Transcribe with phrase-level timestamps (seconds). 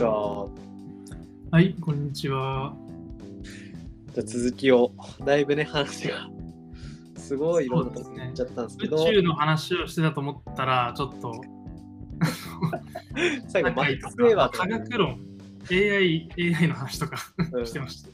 [0.00, 0.48] ちは。
[1.50, 2.74] はい、こんにちは。
[4.14, 4.92] じゃあ続きを、
[5.26, 6.30] だいぶね、話が、
[7.18, 11.42] すごいいろんなとこそうですね行っちゃったんですけ宇ど、宙の話をしてたと思ったら、ちょっと、
[13.48, 15.20] 最後、マッ社会とクス・ウェーバー科か、学論、
[15.70, 17.18] AI、AI の話とか
[17.52, 18.08] うんしてました。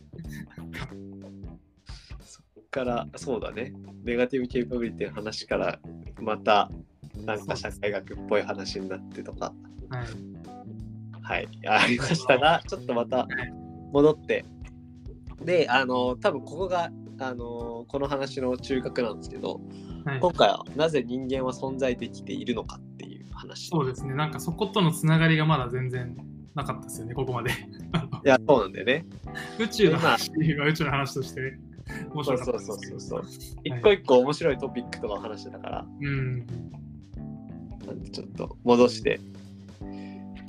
[2.24, 5.78] そこから、そうだね、ネガティブ・ケーパビリティの話から、
[6.20, 6.68] また、
[7.24, 9.54] なんか社会学っぽい話になってとか、
[9.88, 10.35] はい。
[11.26, 13.26] はい、ありましたが、ちょっとまた
[13.92, 14.44] 戻って、
[15.44, 19.60] で、あの、多分ここが、あの、この話の中核なんですけど、
[20.04, 23.70] はい、今回はなぜ人間は存在できているのかっていう話。
[23.70, 26.16] そうですね、なんかそことのつながりがまだ全然
[26.54, 27.50] なかったですよね、ここまで。
[28.24, 29.04] いや、そうなんだよね。
[29.58, 31.58] 宇宙の話は宇宙の話として
[32.14, 33.00] 面そう白かそうったんですけど。
[33.00, 33.60] そうそうそう。
[33.64, 36.46] 一個一個面白いトピックとかを話してたから、うん。
[38.12, 39.20] ちょっと戻して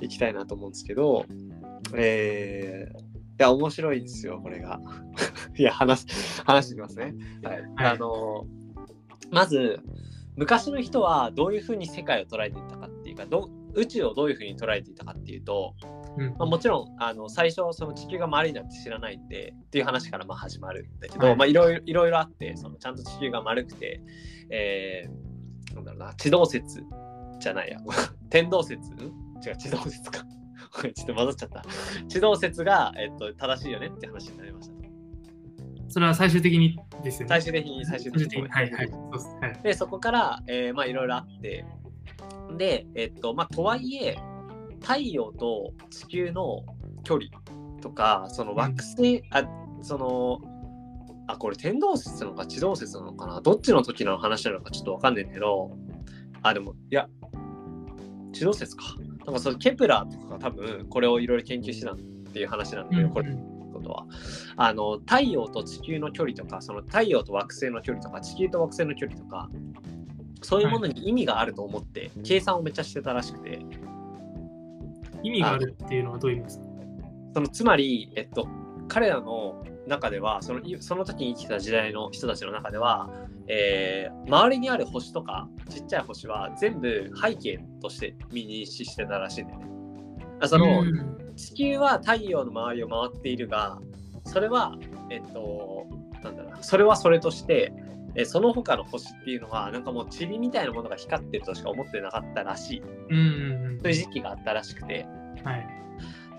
[0.02, 1.26] いきたいなと思うんですけど、
[1.95, 3.03] えー、い
[3.38, 4.80] や、面白いんですよ、これが。
[5.58, 7.14] いや、話す、話してきますね。
[7.44, 7.62] はい。
[7.62, 8.45] はいあの、
[9.31, 9.80] まず、
[10.36, 15.75] 昔の人はどういうふうに世界を捉えていたかっていうか、ど宇宙をどういうふうに捉えていたかっていうと、
[16.18, 24.02] うんまあ、もちろんあの最初その地球が丸いなんて知らないんでっていう話からまあ始まるんだけど、はいまあいろいろいろいろあってそのちゃんと地球が丸くて、
[24.50, 26.84] えー、なんだろうな地動説
[27.40, 27.80] じゃないや
[28.31, 28.98] 天動説ん
[29.46, 30.26] 違う地動説か。
[30.94, 31.64] ちょっと混ざっちゃった。
[32.08, 34.78] 地動説が、えっと、正しいよねって話になりました。
[35.90, 37.30] それは最終的にですよね。
[37.30, 38.48] 最終的に最終的に。
[38.48, 38.92] はいはい。
[39.64, 41.66] でそこから、えーまあいろいろあって。
[42.58, 44.18] でえっとまあとはいえ
[44.82, 46.64] 太陽と地球の
[47.04, 47.30] 距離
[47.82, 49.44] とかその惑星、あ
[49.82, 50.40] その
[51.28, 55.78] あこれ天動説なのか地動説なのかなどっちの時の話なのかちょっとわかんないけど。
[56.44, 57.10] あでもいや
[58.32, 58.84] 地動説か
[59.28, 64.07] なんかそのケプラーとかが多分これをいろいろ研究してたっていう話なんだけど、これうんことは。
[64.56, 69.50] あの太陽と地球の距離とかその太陽と惑星の距離とか地球と惑星の距離とか
[70.41, 73.59] そういうものに意味があると思って、計算をめっちゃしてたらしくて。
[75.24, 76.66] 意味があるっていうのはどういう意味ですか？
[77.34, 78.47] そのつまり、えっと、
[78.88, 83.09] 彼らの中ではそのいその時に生きてた時代の人たちの中では、
[83.48, 89.68] えー周りにある星とかちっちゃい星は全部背景として見認識してたらしいんだよね。
[90.42, 93.80] あその、うん地球は太陽の周りを回っているが
[94.26, 94.76] それは
[95.12, 95.86] えっと
[96.24, 97.72] なんだろうなそれはそれとして
[98.16, 105.06] えその他の星っていうのはなんかもう塵みたいなものが光ってるとしか思ってなかったらしいうんうんという時期があったらしくて
[105.40, 105.47] うん。
[105.47, 105.68] はい。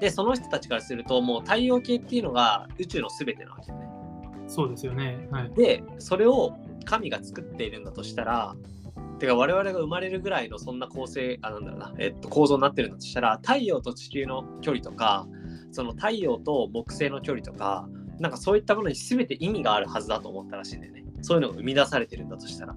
[0.00, 3.88] でその人たちからするともう太陽系っていうのが宇宙の全てなわけよね
[4.48, 5.28] そうですよね。
[5.30, 5.50] はい。
[5.50, 8.56] でそれを神が作っているんだとしたら
[9.18, 15.26] てか我々が生まれるぐらいのそんな構成あなんだろうな、えっと、構造になってるんだとしたら太陽と地球の距離とか
[15.70, 17.88] その太陽と木星の距離とか
[18.20, 22.76] なんかそういったものに全て意味があるはずだと思ったらしいんだよねそういうのが生み出されてるんだとしたら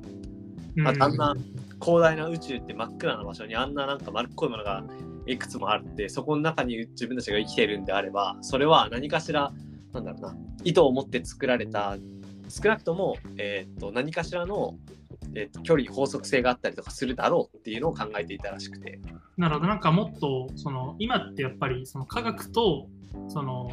[0.78, 1.36] うんああんな
[1.81, 4.84] 広大な宇宙って真っ暗な場所にあんななんか丸っこいものが
[5.26, 9.52] いくつもあるってそこの中に自分たちが生きているんであればそれは何かしら
[9.94, 11.98] なんだろうな意図を持って作られた
[12.52, 14.76] 少なくとも、えー、と何かしらの、
[15.36, 19.00] えー、と距離法則性があったりとかするだろうっていうのを考えていたらしくて。
[19.38, 22.90] なるほど、なんかもっと、その、今ってやっぱり、その科学と、
[23.30, 23.72] その、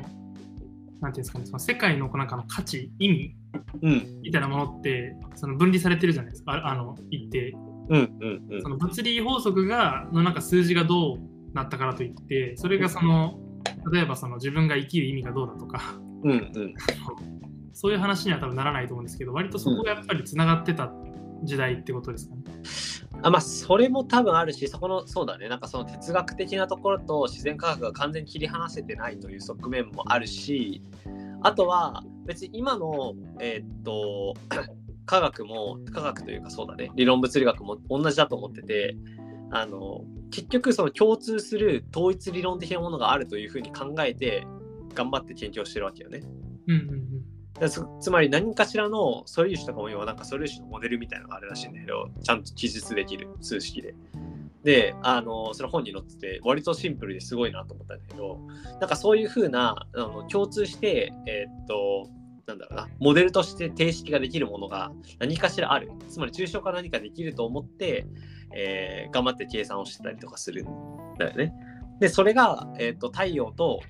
[1.01, 3.37] なんていうんですかね、その世界のなんかの価値、意味
[3.83, 4.21] うん。
[4.23, 7.57] みたいなものって、その分離されてるじゃないですか、ああの、一定。
[7.89, 8.63] うんうんうん。
[8.63, 11.19] その物理法則が、のなんか数字がどう
[11.55, 13.39] なったからといって、それがその、
[13.93, 15.81] 例えばその自分が生きる意味がどうだとか、
[16.25, 16.75] うんうん。
[17.73, 20.93] そういう話には多分ならないと思うんですけど、割とそこがやっぱりつながってた
[21.45, 22.43] 時代ってことですかね。
[23.23, 25.49] あまあそれも多分あるしそこのそうだね。
[25.49, 30.83] なんかその哲学的なところと自然科学が完全に切り離せてないという側面もあるし
[31.43, 34.35] あとは別に今のえーっと
[35.07, 36.91] 科学も科学というかそうだね。
[36.95, 38.97] 理論物理学も同じだと思ってて
[39.51, 44.47] あの結局その共通する統一理論的なものがあるというふうに考えて
[44.95, 46.23] 頑張って研究をしてるわけよね。
[46.67, 47.09] うんうんうん。
[47.59, 53.95] だつつまり何かしらの素粒子とかも要はなんか素粒子のモデルみたいなのがあるらしいんだけどちゃんと記述できる数式で。
[54.65, 58.41] であのそれ本に載ってて割とシンプルですごいなと思ったんだけど
[58.81, 62.11] なんかそういうふうなあの共通してえーっと
[62.47, 64.91] なんだろうなモデルとして定式ができるものが
[65.21, 68.07] 何かしらあるつまり抽象化何かできると思って、
[68.53, 70.67] えー頑張って計算をしてたりとかするん
[71.19, 71.53] だよね。
[72.01, 73.81] でそれが、えーっと太陽と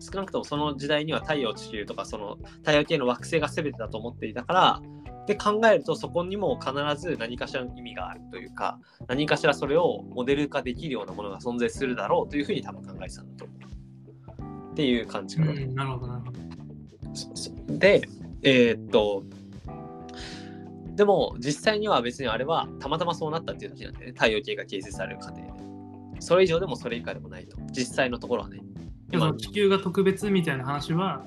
[0.00, 4.82] 少なくともその時代には太陽地球とかその太陽系の惑星が全てだと思っていたから
[5.26, 14.72] で考えるとそこにも必ず何かしらの意味があるというか何かしらそれをモデル化できるようなものが存在するだろうというふうに多分考えてたんだと思う。
[14.72, 15.52] っていう感じかな。
[15.52, 17.78] うん、なるほど、なるほど。
[17.78, 18.08] で
[18.42, 19.24] えーっと
[20.94, 24.12] でも実際には別にあれはたまたまそうなったっていうだけなんでね。
[24.12, 27.56] 太陽系が形成される過程でそれ以上でもそれ以下でもないと。
[27.72, 28.60] 実際のところはね。
[29.08, 29.36] でもその。
[29.38, 31.24] 地球が特別みたいな話は、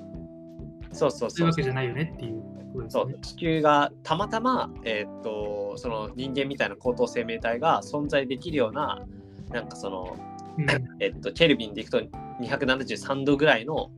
[0.92, 1.40] そうそうそうそう。
[1.40, 2.44] いうわけじゃないよねっていう。
[2.90, 3.20] そう。
[3.22, 9.02] 地球がたまたま、えーっとその人間みたいな高等生命体が存在できるような
[9.50, 10.18] なんかその、
[10.58, 10.68] うん。
[11.00, 12.02] えっとケルビンでいくと
[12.42, 13.92] 273度ぐらいの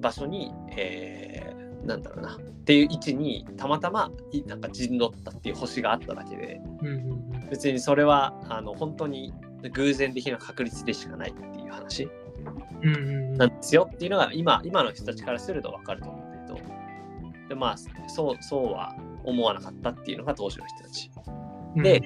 [0.00, 1.33] 場所に、えー
[1.86, 2.36] なんだろうな。
[2.36, 6.60] っていう位置にたまたまいなんか陣取ったっていう星があっただけで。
[6.82, 6.96] うんうんう
[7.46, 7.48] ん。
[7.50, 9.32] 別にそれはあの本当に
[9.72, 12.08] 偶然的な確率でしかないっていう話。
[13.36, 17.48] なんですよっていうのが今今の人たちからすると分かると思うんだけど。
[17.48, 17.76] でまあ
[18.08, 18.94] そうそうは
[19.24, 21.10] 思わなかったっていうのが当時の人たち。
[21.76, 22.02] で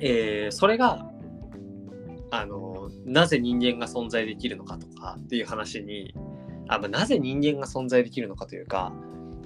[0.00, 1.10] えーそれが
[2.30, 6.14] あのなぜ人間が存在できるのかとかっていう話に
[6.70, 8.92] あ、まあ、なぜ人間が存在できるのかというか、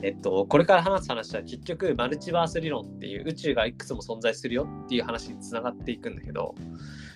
[0.02, 6.54] えっと、これから話す話は結局マルチバース理論っていう宇宙がいくつも存在するよっていう話につながっていくんだけど、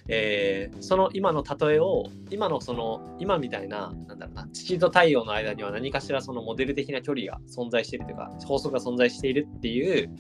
[0.09, 10.11] えーその今の例えを今のその今みたいななんだろうな地球と太陽の間には何かしらそのモデル的な距離が存在しているというか法則が存在しているっていう、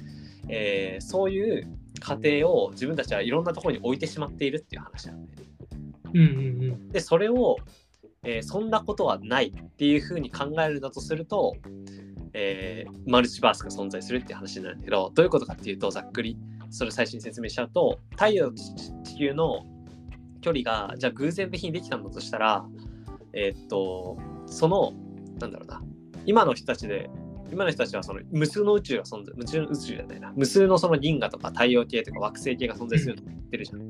[0.49, 5.43] えーそういう過程を自分たちはいろんなところに置いてしまっているっていう話なんで、
[6.15, 6.29] うんうんう
[6.77, 6.89] ん。
[6.91, 7.57] で、それを、
[8.29, 11.57] えーそんなことはないっていうふうに考えるんだとすると、
[12.35, 16.37] えーマルチバースが存在するって話になるんだけど、どういうことかっていうと、ざっくり、
[16.69, 18.57] それ最初に説明しちゃうと、太陽と
[19.05, 19.65] 地球の
[20.43, 22.67] 距離が、じゃあ偶然的にできたんだとしたら、
[23.33, 24.93] えーっと、その、
[25.41, 25.83] なんだろうな、
[26.27, 27.09] 今の人たちで、
[27.51, 33.81] 今の人たちはその無数の宇宙が存在、無数の宇宙じゃないな、無数のその銀河とか太陽系とか惑星系が存在すると言ってるじゃん、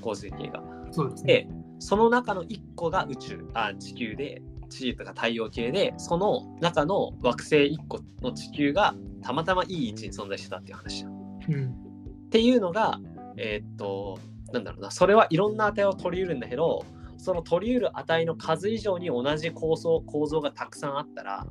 [0.00, 0.62] 恒星系が。
[0.90, 1.34] そうですね。
[1.34, 11.12] で、その中の1個が宇宙、あ地球で、地球とか太陽系で、その中の惑星1個の地球がたまたまいい位置に存在してたっていう話じゃん。
[11.48, 11.86] うん
[12.26, 12.98] っていうのが、
[13.36, 14.18] えーっと、
[14.52, 16.84] なんだろうな、それはいろんな値を取り得るんだけど、
[17.16, 21.46] その取り得る値の数以上に同じ構造構造がたくさんあったら、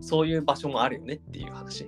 [0.00, 1.86] そういう場所もあるよねっていう話。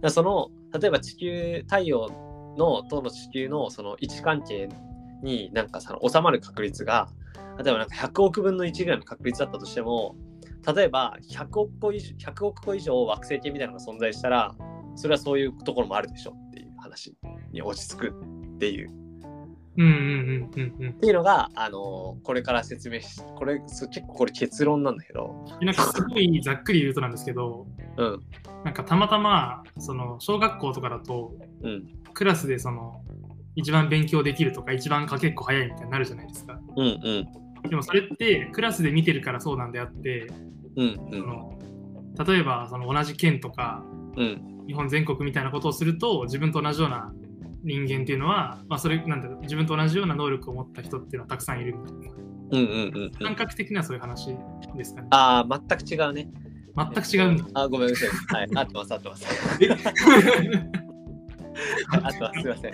[0.00, 2.08] だその、例えば地球、太陽
[2.56, 4.68] のとの地球のその位置関係
[5.22, 7.08] になんかその収まる確率が、
[7.62, 10.16] 例えばなんか100億分の1ぐらいの確率だったとしても、
[10.74, 14.54] 例えば100億個以上 ,100 億個以上惑星系みたいなのが存在したら、
[14.96, 17.16] それはそういうところもあるでしょっていう話
[17.52, 18.14] に落ち着く
[18.56, 18.90] っていう。
[19.76, 20.90] うんうんうんうんうん。
[20.90, 28.22] っていうのが、あのこれから説明し、これ、す結構これ結論なんだけど、なんかすごいざっくり言うとなんですけど、うん、
[28.64, 31.32] なんかたまたまその小学校とかだと
[31.62, 33.02] うん、クラスでその
[33.58, 36.60] 一番勉強できるとか一番かけっこ早いみたいになるじゃないですか。
[36.76, 36.90] うん、う
[37.66, 40.28] ん、でもそれってクラスで見てるからそうなんであって、
[40.76, 41.58] うん、その
[42.24, 43.82] 例えばその同じ県とか
[44.16, 47.12] うん、うん、日本全国みたいなことをすると自分と同じような
[47.64, 52.12] 人間っていうのは、まあ、それなんだろう自分と同じような能力を持った人っていうのはたくさんいるみたいな
[52.50, 53.10] うん、うん、うん。
[53.10, 54.36] 感覚的にはそういう話
[54.76, 55.08] ですかね。
[55.10, 56.30] ああ、全く違うね。
[56.76, 57.44] 全く違うんだ。
[57.54, 58.08] あー、ごめんなさい。
[58.08, 59.26] はい、合ってます、合ってます。
[61.88, 62.72] はい合ってます、すいません。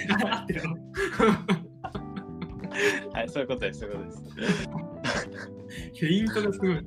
[3.12, 4.12] はい、そういうことです、そういうことで
[4.48, 4.68] す。
[6.00, 6.70] フェイントがすごい。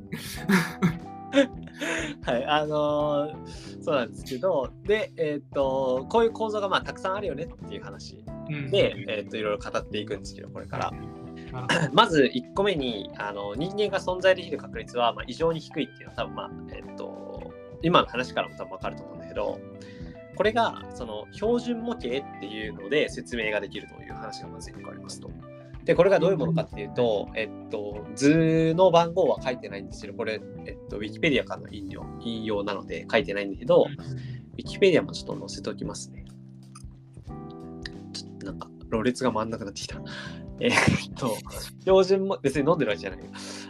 [2.25, 10.91] はい、あのーそうなんですけど、で、えーっと、こういう構造がまあたくさんあるよねっていう話うんで、えーっと、いろいろ語っていくんですけど、これから。
[11.53, 19.59] あまず1個目にあの人間が存在できる確率は、まあ、異常に低いっていうのは多分まあえっと今の話からも多分分かると思うんだけど
[20.37, 25.29] これがその標準模型っていうので説明ができるという話がまず1個ありますと。
[25.83, 33.87] でこれがどういうものかっていうと、えっと、図の番号は書いてないんですけど、これ、えっと、ウィキペディアからの引用引用なので書いてないんだけど、
[34.57, 36.25] ウィキペディアもちょっと載せておきますね。
[38.11, 40.01] ちょっとなんか、ろれつが回んなくなってきた。
[40.59, 41.37] えーっと、
[41.81, 43.25] 標準も、別に飲んでるわけじゃないよ。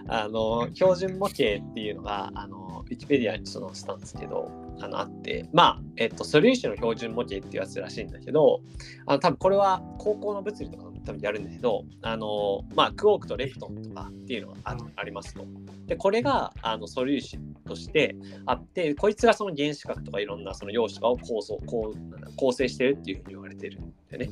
[0.07, 8.61] あの、標準模型っていうのが、あの、ウィキペディアにちょっと載せたんですけど、あの、あって、まあ、えっと、素粒子の標準模型っていうやつらしいんだけど、
[9.05, 15.45] あの、多分これは高校の物理とか多分やるんだけど、あの、まあ、クォークとレプトンとかっていうのがあありますと。
[15.85, 18.15] で、これが、あの、素粒子として、
[18.45, 21.93] あって、こいつがその原子核とかいろんなその陽子とかを構想構
[22.35, 24.29] 構成してるっていうふうに言われてるんだよね。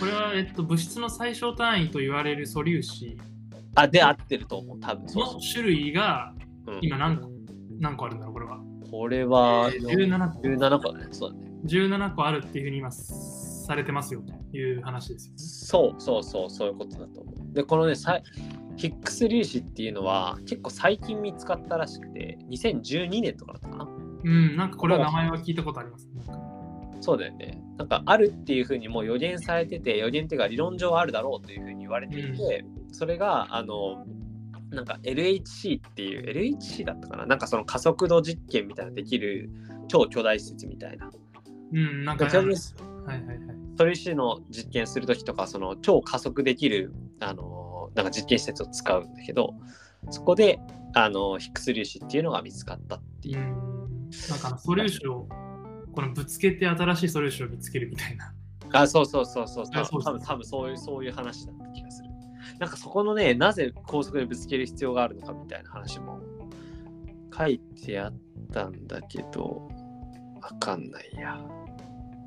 [0.00, 3.18] これは、えっと、物質の最小単位と言われる素粒子
[3.74, 6.32] あ、で合ってると思う、多分その種類が
[6.66, 6.72] う。
[6.72, 7.30] うん、今何個
[7.78, 8.60] 何個あるんだろう、これは。
[8.96, 11.08] これは17個17個だね。
[11.10, 11.50] そうだね。
[11.66, 15.38] 17個あるっていうふうに今されてますよという話ですよね。
[15.38, 17.52] そうそうそう、そういうことだと思う。
[17.52, 18.20] で、このね、さ
[18.76, 23.88] ヒックス粒子っていうのは結構最近見つかったらしくて、2012年とかだったかな。
[24.22, 26.08] うん、なんかこれは名前は聞いたことあります。
[26.14, 26.40] なんか
[27.00, 27.60] そうだよね。
[27.76, 34.06] なんかあるっていうふうにもう予言されてて、予言っていうか理論上あるだろうというふうに言われていて、それが、あの、
[34.74, 37.26] なんか LHC っていう、LHC だったかな？
[37.26, 39.50] なんかその加速度実験みたいなのできる
[39.88, 41.10] 超巨大施設みたいな。
[41.72, 42.58] うん、なんか、はいはいはい。
[43.76, 49.54] 素粒子の実験するときとか、その超加速できる、あの、なんか実験施設を使うんだけど、
[50.10, 50.58] そこで、
[50.94, 53.40] あの、ヒックス粒子っていうのが見つかったっていうう。
[53.40, 55.28] ん、なんか素粒子を
[55.92, 58.32] このぶつけて新しい素粒子を見つけるみたいな。
[58.72, 59.64] あ、そうそうそうそう。
[59.72, 61.64] あそうそう多分多分そういうそういう話だった。
[62.58, 66.20] なんかそこのね、なぜ高速でぶつける必要があるのかみたいな話も
[67.36, 68.14] 書いてあっ
[68.52, 69.68] たんだけど、
[70.40, 71.40] わかんないや。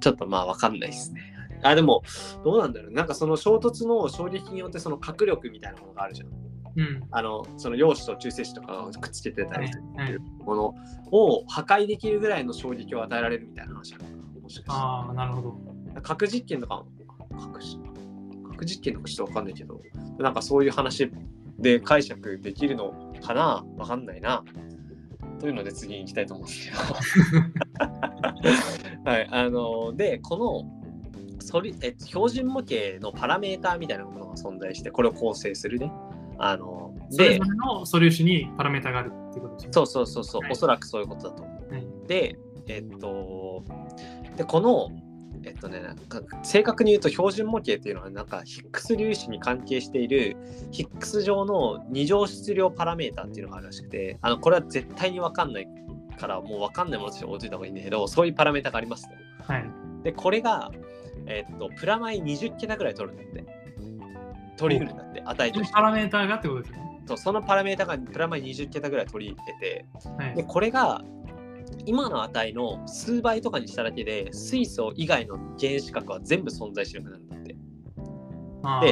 [0.02, 1.34] ちょっとまあわかんないですね。
[1.64, 2.04] あ、でも、
[2.44, 2.92] どうなんだろう。
[2.92, 6.30] なんかその衝突の衝撃によってその角力みたいなものがあるじゃん。
[6.30, 7.04] うん。
[7.10, 10.76] あの、その陽子と中性子とかをくっつけてたはいりするはい、もの
[11.12, 14.42] を破壊できるぐらいの衝撃を与えられるみたいな話なのかな。
[14.42, 14.72] もしかして。
[14.72, 16.02] ああ、なるほど。
[16.02, 16.86] 核実験とか
[17.40, 17.80] 核し
[18.58, 19.82] 核実験とかちょっとわかんないけど
[20.18, 21.12] なんかそういう話
[21.60, 23.66] で解釈できるのかな？
[23.78, 24.44] わかんないな。
[25.40, 26.82] というので次に行きたいと思うんですけど
[29.10, 35.92] はいあのでこのソリえ標準模型のパラメーターみたいなものが存在してこれを構成するね。
[36.40, 39.74] あのでそれぞれの素粒子にパラメータがあるっていうことですね。
[39.74, 40.52] そうそうそうそう、はい。
[40.52, 41.74] おそらくそういうことだと思う。
[41.74, 41.88] はい。
[42.08, 42.38] で、
[42.68, 43.64] えっと、
[44.36, 44.90] で、この、
[45.48, 50.36] えっとね、なんか正確に言うと標準模型っていうのは、なんかヒックス粒子に関係している
[50.72, 55.68] ヒックス上の二乗質量パラメータっていうのがあるらしくて、あのこれは絶対に分かんない
[56.20, 59.54] から、もう分かんないものとして置いといた方がいいんだけど、そういうパラメータがありますと。
[59.54, 59.66] はい。
[60.04, 60.72] で、これが、
[61.26, 63.46] えっと、プラマイ20桁ぐらい取るんだって。
[64.58, 65.82] 取り得るんだって、値としてパ。
[65.82, 66.82] ラメーターがってことですね。
[67.16, 69.86] そのパラメータがプラマイ20桁ぐらい取り入れてて、
[70.18, 70.44] はいで。
[70.44, 71.04] これが
[71.86, 77.54] 今の値の数倍とかにしただけで水素以外の原子核は全部存在しなくなるんだって。
[77.54, 77.58] で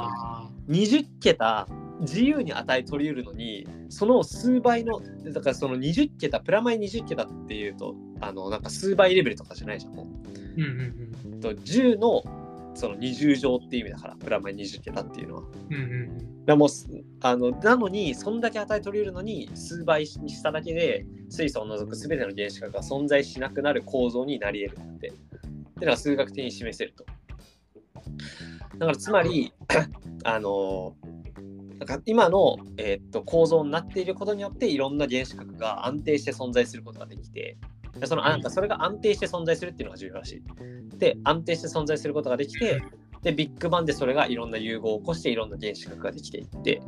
[0.02, 1.68] あ20桁
[2.02, 5.02] 自由に値取り得るのにその数倍の
[5.32, 10.06] だからその20桁プラマイ20桁っていうとあのなんか数倍レベルとかじゃないじゃんもう。
[10.06, 11.40] ーうんうん。
[11.42, 12.24] と10の
[12.76, 15.76] その20乗っていう意味だからプラマイ20桁っていうのはうん。
[15.76, 16.88] うんもうす
[17.22, 25.08] あのなのにそんだけ値取り得るのに数倍にしただけで水素を除く全ての原子核が存在しなくなる構造になり得るって。
[25.08, 25.12] っ
[25.78, 27.06] ていうのが数学的に示せると。
[28.78, 29.54] だからつまり
[30.24, 30.96] あの
[31.80, 37.58] なんか今の、えーっと構造になっていることによっていろんな原子核が安定して存在することができて
[38.00, 40.44] でそのあなんかそれが安定して存在するっていうのが重要らしい。
[40.98, 42.82] で安定して存在することができて
[43.26, 46.82] で、ビッグバンでそれがいろんな融合を起こしていろんな原子核ができていって、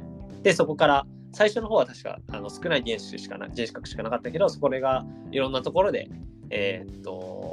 [0.44, 6.10] で、そこから最初の方は確かあの少ない原子しかな原子核しかなかったけど、そこがいろんなところで、
[6.52, 7.52] えーっと。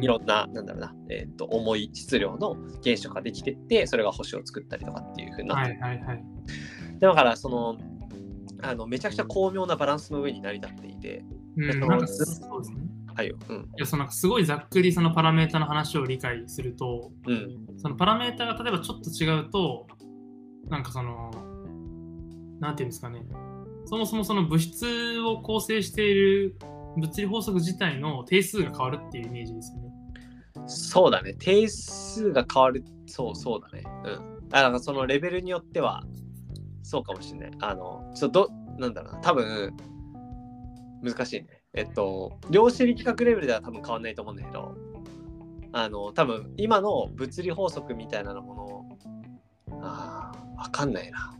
[0.00, 6.24] いろんな、なんだろうな、えーっと、重い質量の原子核ができてって、それが星を作ったりとかっていうふうになってはいはいはい。
[6.98, 7.78] でだから、その、
[8.62, 11.24] あのめちゃくちゃ巧妙なバランスの上に成り立っていて、
[11.56, 12.22] うん、そのなんかそ
[12.58, 12.78] うですね。
[13.16, 19.86] はいよ、うん、いやそのすごいざっくりそのパラメータの話を理解すると、うん、そのパラメータが例えばちょっと違うと、
[20.68, 21.30] なんかその、
[22.60, 23.22] なんていうんですかね、
[23.86, 26.56] そもそもその物質を構成している
[26.98, 29.86] 物理法則自体の定数が変わるっていうイメージですよね。
[30.66, 31.34] そうだね。
[31.34, 32.84] 定数が変わる。
[33.06, 33.82] そうそうだね。
[34.04, 34.48] うん。
[34.48, 36.04] だからそのレベルによっては、
[36.82, 37.50] そうかもしれない。
[37.60, 39.18] あの、ちょっとど、なんだろうな。
[39.20, 39.74] 多分、
[41.02, 41.55] 難しいね。
[41.76, 44.74] えっと、量子力学レベルでは多分変わんないと思うんだけど、
[45.72, 48.84] あの、多分今の物理法則みたいなものを、
[49.82, 51.34] ああ、わかんないな。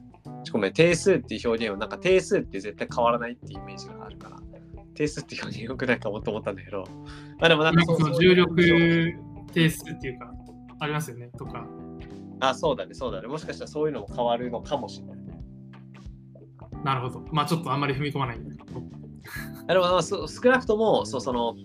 [0.52, 4.36] ごめん、定数っていう表現を、なんか定数って絶対変わらないっていうイメージがあるから、
[4.94, 6.84] 定数っていう表現よくないかもと思ったんだけど、
[7.38, 8.54] まあでもなんかそう重力
[9.52, 10.34] 定数っていうか、
[10.80, 11.66] ありますよね、とか。
[12.40, 13.28] あ、そうだね、そうだね。
[13.28, 15.16] もしかしたらそういうのも変わるのかもしれない。
[16.84, 17.24] なるほど。
[17.32, 18.38] まあちょっとあんまり踏み込まない。
[19.66, 21.56] あ でもまあそ少なくとも、そうその、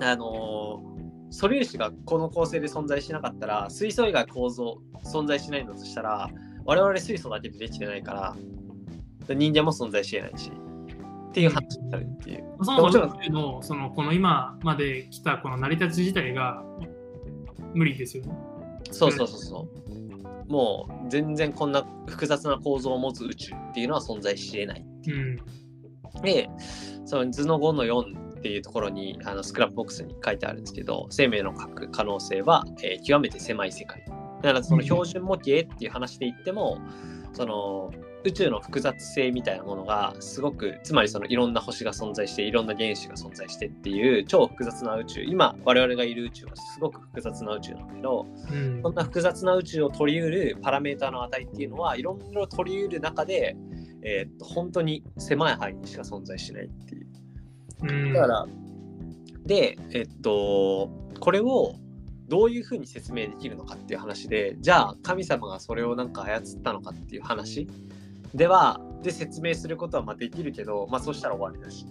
[0.00, 0.94] あのー
[1.34, 6.30] 素粒子がこの構成で存在しなかったら、水素以外構造存在しないのとしたら、
[6.64, 10.52] 我々水素だけでできてないから、人間も存在し得ないし、
[11.30, 12.44] っていう話になるっていう。
[12.62, 16.62] そももちろのそのこの今まで来たこの成り立ち自体が
[17.74, 18.32] 無理ですよね。
[18.92, 19.68] そうそうそうそ
[20.46, 20.52] う。
[20.52, 24.86] もう全然こんな複雑な構造を持つ宇宙っていうのは存在し得ない。
[25.08, 25.36] うん。
[26.22, 26.48] で、
[27.04, 34.04] その図の5の4っていうところにあのスクラップボックスに書いてあるんですけど生命の核可能性は、えー極めて狭い世界。
[34.42, 36.78] だからその標準模型っていう話で言っても、
[37.32, 37.90] その
[38.24, 48.82] 宇宙の複雑性みたいなものがすごくつまりそのいろんな星が存在していろんな原子が存在してっていう超複雑な宇宙今我々がいる宇宙はすごく複雑な宇宙なんだけどうん。
[48.82, 53.56] そんな複雑な宇宙を取り得るパラメーターの値っていうのはいろいろ取り得る中で、
[54.04, 57.06] えーっと本当に狭い範囲にしか存在しないっていう。
[57.82, 58.46] うんだから、
[59.44, 61.74] で、えっと、これを
[62.28, 67.68] どういうふうに説明できるのかっていう話で、じゃあ神様がそれをなんか操ったのかっていう話
[68.34, 71.86] では、で説明することはまあできるけど、まあそしたら終わりだし。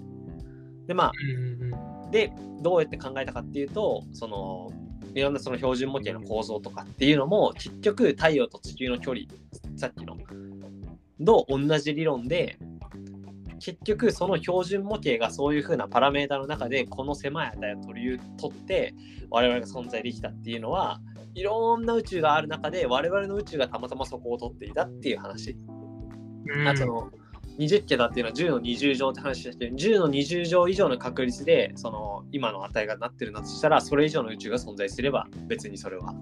[0.88, 4.72] で、まあ、うんうんでどうやって考えたかっていうとその
[5.15, 9.25] いろんなその標準模型の構造とかっていうのも結局太陽と地球の距離
[9.75, 10.15] さっきの
[11.24, 12.58] と同じ理論で
[13.60, 18.94] 結局その標準模型がそういう風なパラメータの中でこの狭い値を取り取って
[19.30, 21.00] 我々が存在できたっていうのは
[21.34, 25.58] いろんな宇宙がある中で我々の宇宙がたまたまそこを取っていたっていう話。
[26.46, 26.68] うん。
[26.68, 27.10] あその
[27.58, 36.15] 20桁っていうのは10の20乗って話だけど10の20乗以上の確率でその今の値がなってるんだとしたらそれ以上の宇宙が存在すれば別にそれは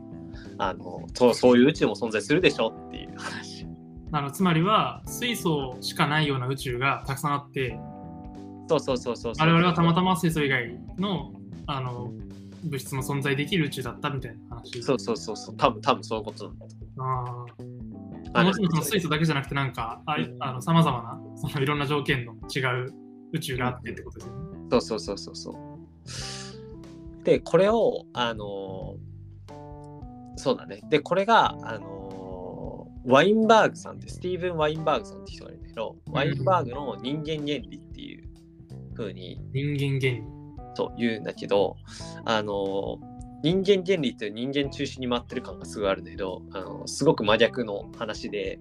[0.58, 3.61] あのそうそういう宇宙も存在するでしょっていう話
[4.12, 7.78] あのつまりは水素しかないような宇宙がたくさんあって
[8.68, 11.34] そうそうそうそうそう我々はたまたま水素以外の
[11.68, 12.12] あの
[12.64, 16.66] 物質も存在できる宇宙だったみたいな話そうそうそうそう多分多分そういうことなんだ
[18.34, 22.94] ああもちろんその水素だけじゃなくてなんかあいあの様々なそのいろんな条件の違う
[23.34, 24.42] 宇宙があってってことですよね。
[24.72, 27.24] そうそうそうそうそう。
[27.24, 30.82] で、これを、あのーそうだね。
[30.90, 32.01] で、これが、あのー
[33.06, 38.30] ワインバーグさんって、スティーブン・ワインバーグさんって人がいるんだけど、ワインバーグの人間原理っていう
[38.96, 40.24] 風に人間原理。
[40.74, 41.76] そう言うんだけど、
[42.26, 43.12] あのー
[43.44, 48.60] 人間原理って人間中心に回ってる感がすごいあるんだけど、あのすごく真逆の話で、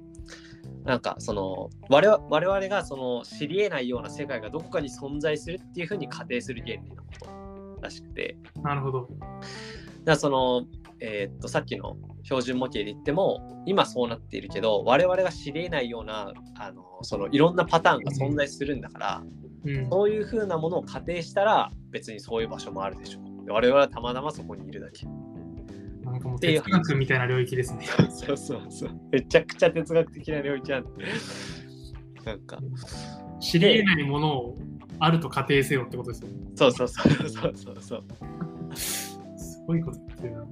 [0.85, 9.09] なんかその我々我々がその知り得ないような世界がどこかに存在するっていうふうに仮定する原理のことらしくて、なるほど。
[10.05, 10.64] だその、
[10.98, 19.22] えーっとさっきの標準模型で言っても今そうなっているけど我々が知り得ないようなあのそのいろんなパターンが存在するんだから、
[19.64, 23.46] うん、そういうふうなものを仮定したら別にそういう場所もあるでしょう。
[23.46, 25.06] で我々はたまたまそこにいるだけ。
[26.04, 27.87] なんかもう哲学みたいな領域ですね。
[28.11, 28.90] そうそうそう。
[29.12, 31.04] めちゃくちゃ哲学的な領域なんで。
[32.24, 32.59] なんか、
[33.40, 34.59] 知り得ないものを
[34.98, 36.35] あると仮定せよってことですよね。
[36.54, 38.76] そうそうそうそうそうそう。
[38.76, 39.18] す
[39.66, 40.46] ごいこと言ってるな。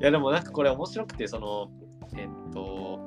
[0.00, 1.70] いやでもなんかこれ面白くて、その、
[2.16, 2.98] えっと、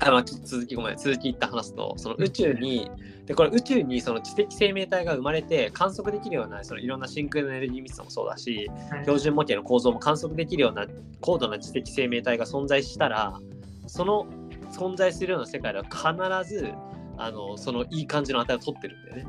[0.00, 2.90] あまあ、ちょっと続きごめん、続き言って話すと、その宇宙に、
[3.26, 10.86] で、これ宇宙にその知的生命体が生まれて観測できるような、そのいろんな真空のエネルギー密度もそうだし、はい標準模型の構造も観測できるような
[11.20, 13.38] 高度な知的生命体が存在したら
[13.86, 14.26] その
[14.70, 16.72] 存在するような世界では必ず
[17.16, 19.26] あのそのいい感じの値を取ってるんだよね。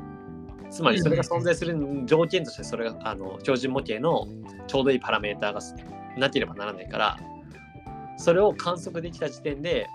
[0.70, 4.26] つまりそれが存在する条件としてそれがあの標準模型の
[4.66, 5.60] ちょうどいいパラメーターが
[6.16, 7.18] なければならないから
[8.18, 9.86] それを観測できた時点で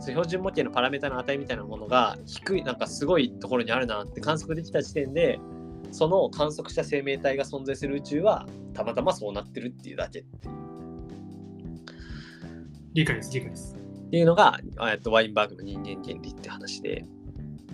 [0.00, 5.38] 標準模型のパラメータの値みたいなものが低いなんかすごいところにあるなって観測できた時点で
[5.92, 10.56] その観測した生命体が存在する宇宙はたまたまそうなってるっていうだけっていう
[12.96, 13.76] 理解です、理解です。
[14.06, 14.58] っていうのが、
[14.90, 17.04] えっと、ワインバーグの人間原理って話で。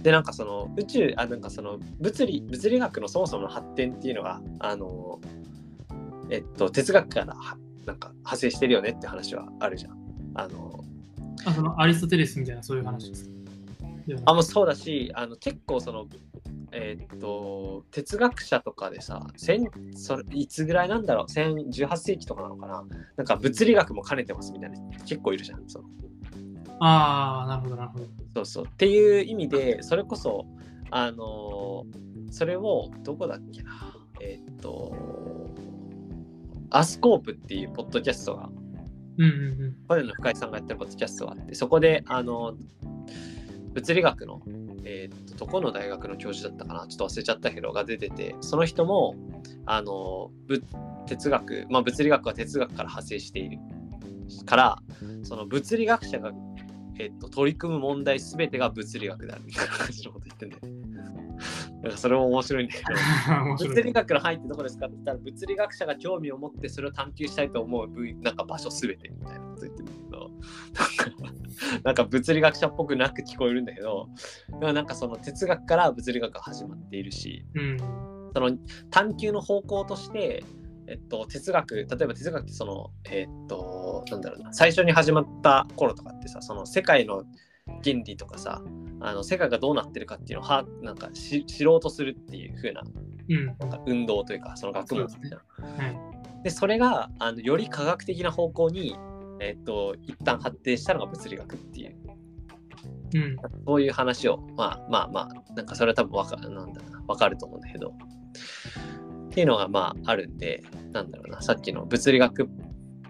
[0.03, 5.21] で、なんかその宇宙、あ、なんかその物理、物理学のそもそもの発展っていうのが、あの、
[6.29, 9.97] えっと、哲学からはなんか派生してるよねって話はあるじゃん。
[10.35, 10.85] あの、
[11.45, 13.31] あそのアリストテレスみたいなそういう話です。
[14.07, 16.07] でもあ、もうそうだし、あの結構その、
[16.73, 22.85] えーっと、哲学者とかでさ、千それいつぐらいなんだろう、1018世紀とかなのかな？
[23.17, 25.63] なんか物理学も兼ねてますみたいな人結構いるじゃん。
[25.69, 25.85] そう
[26.81, 28.07] ああ、なるほど、なるほど。
[28.35, 28.65] そうそう。
[28.65, 30.47] っていう意味で、それこそ、
[30.91, 33.95] あのーそれを、どこだっけな？
[34.21, 34.95] えーっと、
[36.73, 38.49] アスコープっていうポッドキャストが、
[39.19, 40.07] うんうんうん。
[40.07, 42.55] の深井さんがやってるポッドキャストがあって、そこで、あの
[43.75, 44.43] 物理学の、
[44.85, 49.15] えーっと、どこの大学の教授だったかな、ちょっと忘れちゃったけど、が出てて、その人も、
[49.67, 50.63] あのぶ
[51.07, 53.59] 哲学、まあ、物理学は哲学から派生している
[54.47, 54.79] から、
[55.23, 56.33] その物理学者が、
[56.99, 60.82] えーっと、取り組む問題すべてが物理学であるみたいな感じのこと言ってんだよね。
[61.83, 62.89] だからそれも面白いんだけど。
[63.69, 70.31] 物理学の範囲ってどこですかって言ったら物理学者が興味を持ってそれを探求したいと思う分なんか場所すべてみたいなこと言ってるんだけど
[71.05, 74.09] なんかなんか物理学者っぽくなく聞こえるんだけど
[74.61, 77.77] でもなんかその哲学から物理学が始まっているしうん。
[78.35, 78.51] その
[78.91, 80.43] 探求の方向として、
[80.87, 87.25] えっと、哲学、例えば哲学ってその、えっと、なんだろうな、最初に始まった頃とかってさ、その世界の
[87.85, 88.63] 原理とかさ、
[89.01, 92.83] あの世界がどうなってるかっていうのをはなんかし知ろうとするっていう風な
[93.29, 93.47] うん。
[93.47, 95.39] なんか運動というか、その学問みたい
[95.79, 95.85] な。
[95.85, 96.45] はい。
[96.45, 98.97] で、それがあのより科学的な方向に、
[99.41, 101.97] えっと、一旦発展したのが物理学っていう、
[103.15, 103.37] うん。
[103.67, 107.95] そういう話を、まあまあまあ、なんかそれは多分わかなんだわかると思うんだけど、
[109.29, 112.49] っていうのがまああるんで、なんだろうな、さっきの物理学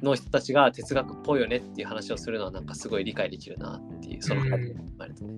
[0.03, 3.92] の人たちが哲学っぽいよねっていう話をするのはなんかすごい理解できるなっ
[4.23, 5.33] そのうん感じが生まれたね。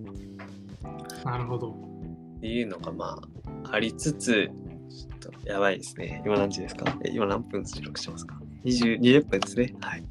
[1.24, 1.70] なるほど。
[1.70, 3.18] っていうのがま
[3.64, 4.50] あありつつ、
[4.88, 6.22] ちょっとやばいですね。
[6.24, 6.84] 今何時ですか？
[7.04, 9.74] え今何分収録してますか ?20、20分ですね。
[9.80, 10.04] はい。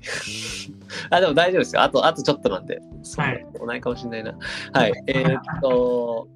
[1.12, 1.82] あ、でも大丈夫ですよ。
[1.84, 2.82] あと、あとちょっとなんで。
[3.04, 4.38] そんなことないかもしれないな。
[4.74, 4.94] はい。
[5.08, 6.28] えーっと、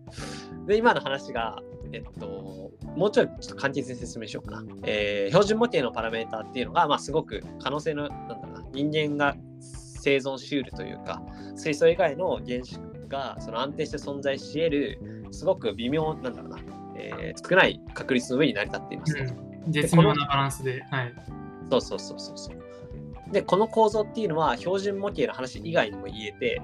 [0.68, 4.74] で、今の話が、えっと、もうちょいちょっと簡潔に説明しようかな。
[4.84, 9.36] えー標準模型のパラメータっていうのが、まあ、すごく可能性の、なんだろうな、人間が
[10.08, 11.22] 生存しうるというか、
[11.56, 15.00] 水素以外の原子がその安定して存在し得る、
[15.32, 16.60] すごく微妙なんだろうな、
[16.96, 19.34] えー少ない確率の上に成り立っていますと。
[19.34, 19.72] うん。
[19.72, 20.82] 絶妙なバランスで。
[20.84, 21.14] はい。
[21.70, 23.34] そうそうそうそうそう。
[23.34, 26.62] で、この構造っていうのは標準模型の話以外にも言えて、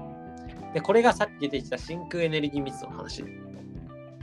[0.72, 3.22] で、これがさっき出てきた真空エネルギー密度の話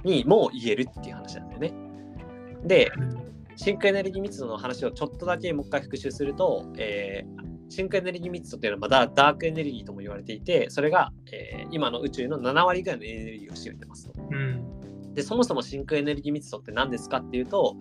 [0.03, 1.73] にも言えるっていう話なんだよね。
[2.63, 14.13] で、うん真空エネルギー密度の話をちょっとだけもう一回復習すると、えー真空エネルギー密度っていうのはまだダークエネルギーとも言われていて、それが、えー今の宇宙の7割ぐらいのエネルギーを占めてますと。
[14.29, 15.13] うん。
[15.13, 17.75] で、そもそも真空エネルギー密度って何ですかっていうと、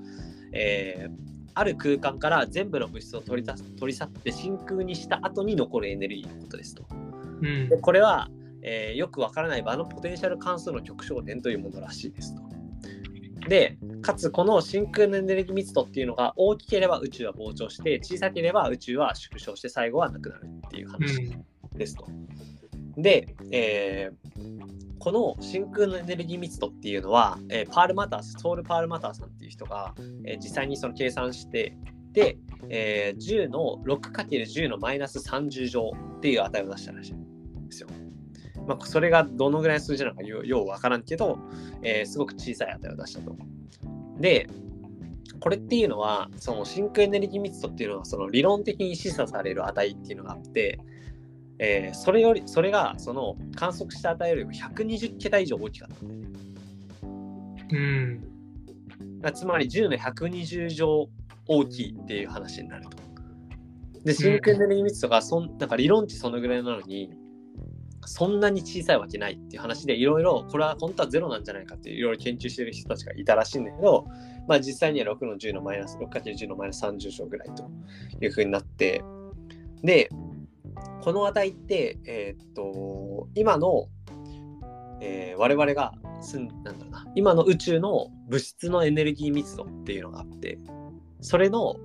[0.53, 6.87] えーある空間から全部の物質を取り出す取り去って真空にした後に残るエネルギーのことですと。
[7.43, 7.77] うんで。
[7.77, 8.31] これは、
[8.63, 12.50] えーよくわからない場のポテンシャル関数の極小点というものらしいですと。
[13.49, 21.45] で、かつこの真空のエネルギー密度っていうのが大きければ宇宙は膨張して、小さければ宇宙は縮小して最後はなくなるっていうう話ん。
[21.77, 22.07] ですと。
[22.97, 24.71] で、えー
[25.03, 29.95] この真空のエネルギー密度っていうのは、えーパール・マタース、ソウル・パール・マターさんっていう人が、
[30.27, 31.75] えー実際にその計算して、
[32.13, 32.37] で、
[32.69, 37.89] えー10の 6×10 のマイナス30乗っていう値を出したらしいんですよ。
[38.67, 41.39] まあ、それがどのぐらいの数字なのかよようわからんけど、
[41.83, 43.37] えーすごく小さい値を出したと。
[44.19, 44.49] で、
[45.41, 50.79] これっていうのは、その真空エネルギー密度っていうのは、その理論的に示唆される値っていうのがあって、
[51.59, 56.29] えーそれより、それがその観測した値よりも120桁以上大きかったんだよね。
[57.73, 59.33] うん。
[59.35, 61.09] つまり10の120乗
[61.47, 62.91] 大きいっていう話になると。
[64.05, 67.11] で、真空エネルギー密度がそん、なんか理論値そのぐらいなのに、
[68.13, 74.05] そんなに小さいわけないっていう話でいろいろこれは本当はゼロなんじゃないかっていろいろ研究してる人たちがいたらしいんだけど、
[74.49, 77.71] まあ実際には6の10のマイナス 6×10 のマイナス30乗ぐらいと
[78.21, 79.05] いうふうになって
[79.85, 80.11] で
[81.03, 83.87] この値ってえーっと今の、
[85.01, 90.59] えー我々が住んなんだろうな今の宇宙の物質のエネルギー密度っていうのがあって
[91.21, 91.77] それの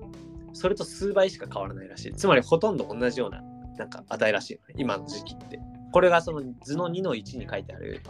[0.54, 2.12] それと数倍しか変わらないらしい。
[2.14, 3.42] つまりほとんど同じような
[3.78, 5.60] なんか値らしいよね今の時期って。
[5.96, 8.02] これがその図の2の1に書いてある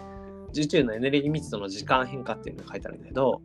[0.52, 3.42] 宇宙のエネルギー密度の時間変化っていうのが書いてあるんだけど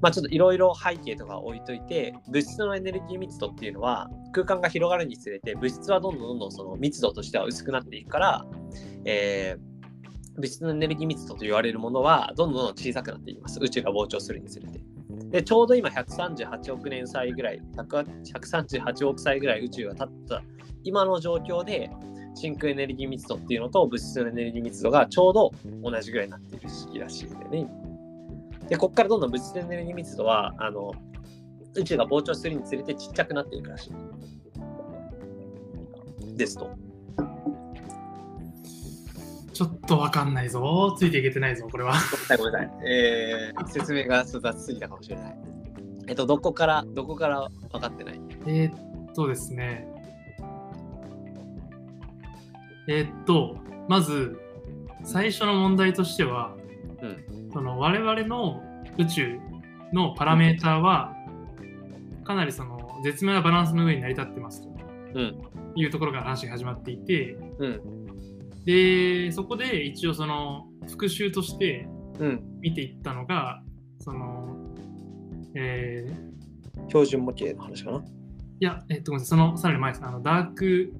[0.00, 8.46] まあちょっといろいろ背景とか置いといて物質のエネルギー密度っていうのは空間が広がるにつれて物質はどんどんどんどんその密度としては薄くなっていくから、
[9.04, 9.68] えー
[10.40, 13.58] 物質のエネルギー密度と言われるものはどんどんどん小さくなっていきます。
[13.60, 14.80] 宇宙が膨張するにつれて。
[15.30, 20.44] でちょうど今138億年歳ぐらい138億歳ぐらい宇宙が経った
[20.84, 21.90] 今の状況で
[22.34, 27.66] 真空エネルギー密度っていうのと物質のエネルギー密度がちょうど同じぐらいになっている時期らしいんだよね。
[28.68, 30.92] で、ここからどんどん物質エネルギー密度はあの
[31.74, 33.92] 宇宙が膨張するにつれてちっちゃくなっていくらしい。
[36.36, 36.70] ですと。
[39.52, 40.94] ちょっとわかんないぞ。
[40.96, 41.94] ついていけてないぞ、これは。
[42.36, 42.70] ごめんなさい。
[42.86, 45.38] えー、説明が雑すぎたかもしれない。
[46.06, 48.20] えっと、どこから、どこから分かってない？
[48.46, 49.88] えーっとですね。
[52.88, 53.56] えーっと、
[53.88, 54.38] まず、
[55.04, 56.56] 最初の問題としては、
[57.02, 57.50] うん。
[57.52, 58.62] その我々の
[58.98, 59.38] 宇宙
[59.92, 61.14] のパラメーターは、
[62.24, 64.68] かなりその絶妙なバランスの上に成り立ってますと
[65.14, 65.38] うん。
[65.76, 67.80] いうところから話が始まっていて、うん。
[68.64, 72.42] で、そこで一応その復習としてうん。
[72.60, 73.62] 見ていったのが、
[74.00, 74.56] その、
[75.54, 76.28] えー
[76.88, 77.98] 標準模型の話かな。
[77.98, 78.02] い
[78.60, 80.04] や、えっと、ごめんなさいそのさらに前です。
[80.04, 80.92] あのダーク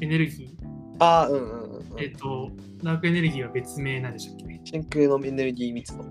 [0.00, 0.55] エネルギ
[0.98, 2.14] ああ、うんうんうんえん。
[2.14, 2.50] っと、
[2.82, 4.60] ダークエネルギーは別名なんでしたっけ？
[4.64, 6.04] 真空のエネルギー密度。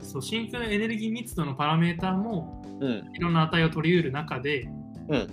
[0.00, 2.90] そう真空エネルギー密度のパラメーターもうん。
[3.14, 4.68] いろんな値を取り得る中で、
[5.08, 5.28] うん。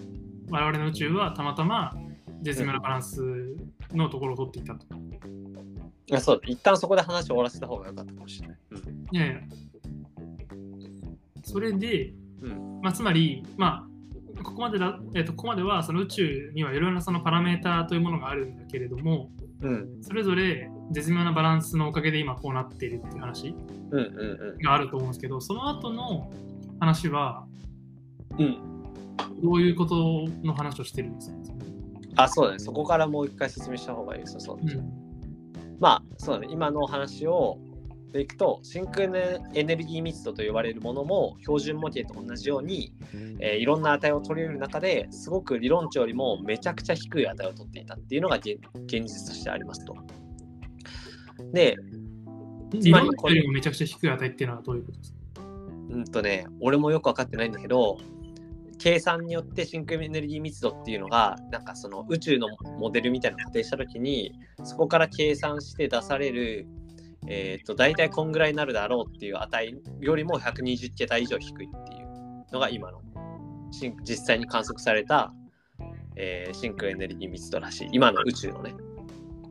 [0.49, 1.95] 我々の宇宙はたまたま
[2.41, 3.21] 絶妙なバランス
[3.93, 4.85] のところを取っていたと。
[4.95, 8.57] いやそうだ一旦そこで話を終わらせた方が良かったかもしれない。
[8.71, 8.79] うん。
[9.11, 9.35] いやいや。
[11.43, 12.79] それで、うん。
[12.81, 13.88] まあ、つまり、まあ、
[14.43, 19.29] ここまでだ、えっとここまではその宇宙にはいろいろなそのパラメーターというものがあるんだけれども、
[19.61, 20.01] うん。
[20.01, 23.55] それぞれ絶妙なバランスのおかげで今こうなっているっていう話。
[24.63, 26.31] があると思うんですけど、その後の
[26.79, 27.45] 話は
[28.37, 28.45] うん。
[28.45, 29.41] うん。
[29.41, 31.37] どういうことの話をしてるんですか、
[32.23, 32.59] あ、そうだね。
[32.59, 34.39] そこからもう一回説明した方がいいですよ。
[34.39, 34.57] そう。
[34.61, 35.09] うん
[35.79, 36.47] まあ、そうだね。
[36.51, 37.57] 今のお話を
[38.11, 39.05] でいくと、真空
[39.53, 42.91] エネルギー密度と呼ばれるものも標準模型と同じように、
[43.39, 49.95] えーいろんな値を取り入れる中ですごく理論値よりもめちゃくちゃ低い値を取っていたっていうのが現現実としてありますと。
[51.53, 51.75] で、
[52.71, 55.19] 理論値よりもめちゃくちゃ低い値っていうのはどういうことですか？
[55.91, 57.97] うんとね、俺もよく分かってないんだけど、
[58.77, 62.47] 計算によって真空エネルギー密度っていうのが、なんかその宇宙の
[62.79, 66.67] モデルみたいなのを仮定したときに、そこから計算して出される、
[67.27, 73.01] えっ、と、大体こんぐらいになるだろうっていう値よりも120桁以上低いっていうのが今の
[73.71, 75.33] 真実際に観測された、
[76.15, 77.89] えー真空エネルギー密度らしい。
[77.91, 78.73] 今の宇宙のね。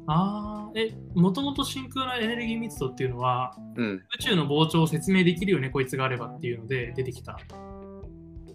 [0.06, 4.02] ああ、え、もともと真空のエネルギー密度っていうのは、うん。
[4.18, 7.38] 宇宙の膨張を説明できるよね、こいつがあればっていうので出てきた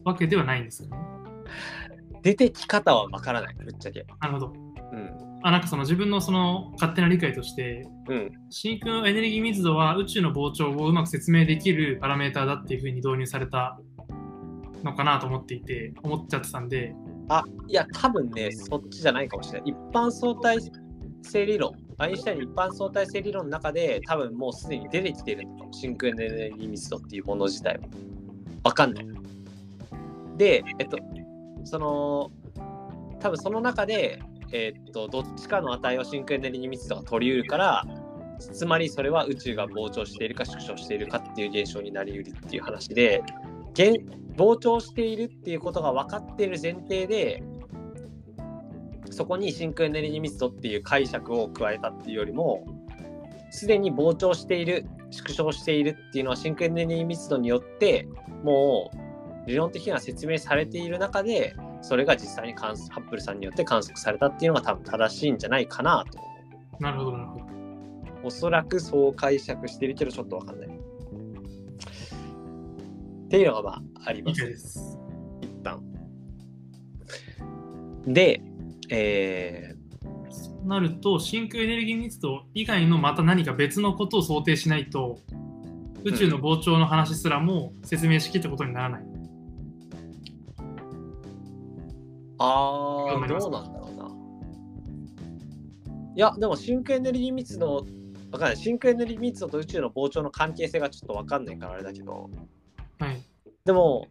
[0.03, 0.97] わけではないんですよね？
[2.23, 4.05] 出てき方は分からない、ぶっちゃけ。
[4.19, 4.53] なるほど。
[4.93, 5.32] うん。
[5.43, 8.31] あ、なんかその自分のその勝手な理解として、うん。
[8.49, 13.77] 真空のエネルギー密度は宇宙の膨張をうまく説明できるパラメーターだっていうふうに導入された
[14.83, 16.95] のかなと思っていて、思っちゃってたんで、
[17.29, 19.71] あ、いや、多分ね、そっちじゃないかもしれない。
[19.71, 20.59] 一般相対
[21.21, 27.83] 性理論、アインシュタインの一般相対性理論の中で、多分もうすでに出てきてる真空エネルギー密度っていうもの自体は。
[28.63, 29.07] わかんない。
[30.37, 30.97] で、えっと、
[31.63, 32.31] その、
[33.19, 34.21] 多分その中で、
[34.53, 37.85] えっと、どっちかの値を真空エネルギー密度が取り得るから、
[38.39, 43.23] つまりそれは宇宙が膨張しているか縮小しているかっていう現象になり得るっていう話で、
[44.35, 47.43] 膨張しているっていうことが分かっている前提で
[49.11, 52.65] そこに真空エネルギー密度っていう解釈を加えたっていうよりも
[53.51, 58.07] すでに膨張している縮小しているっていうのは真空エネルギー密度によって
[58.43, 58.91] も
[59.45, 66.17] う理論的には説明されている中でそれが実際にハッブルさんによって観測されたっていうのが多分正しいんじゃないかなと
[66.79, 67.45] なるほど、なるほど。
[68.23, 70.71] おそらくそう解釈してるけどちょっと分かんないっ
[73.29, 74.97] ていうのがまあありますです。
[75.41, 75.81] 一旦。
[78.05, 78.41] で、
[78.89, 79.75] え
[80.29, 85.19] そうなると、真空エネルギー密度以外のまた何か別のことを想定しないと、
[86.03, 89.01] 宇宙の膨張の話すらも説明しきったことにならない。
[89.01, 89.12] ー、
[92.37, 94.09] あー、わかりますどうなんだろうな。
[96.15, 97.85] いや、でも真空エネルギー密度、
[98.31, 98.57] わかんない。
[98.57, 102.29] 真空エネルギー密度と宇宙の膨張の関係性がちょっとわかんないからあれだけど、
[102.99, 103.21] はい。
[103.65, 104.07] でも、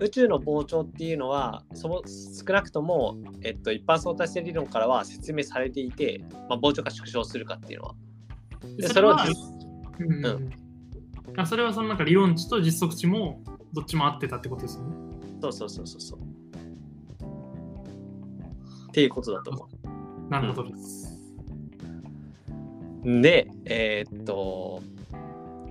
[0.00, 7.94] 宇宙の膨張っていうのは、その少なくとも、えっと、一般相対性理論からは説明されていて、まあ、膨張か縮小するかっていうのは。
[8.76, 9.60] でそれは実
[10.00, 14.94] うんそれはそのなんか理論値と実測値もどっちも合ってたってことですよね。
[15.40, 16.18] そうそうそうそうそう。
[18.90, 19.68] っていうことだと思
[20.28, 21.16] なるほどです。
[23.04, 23.20] う。
[23.20, 24.82] で、えーっと、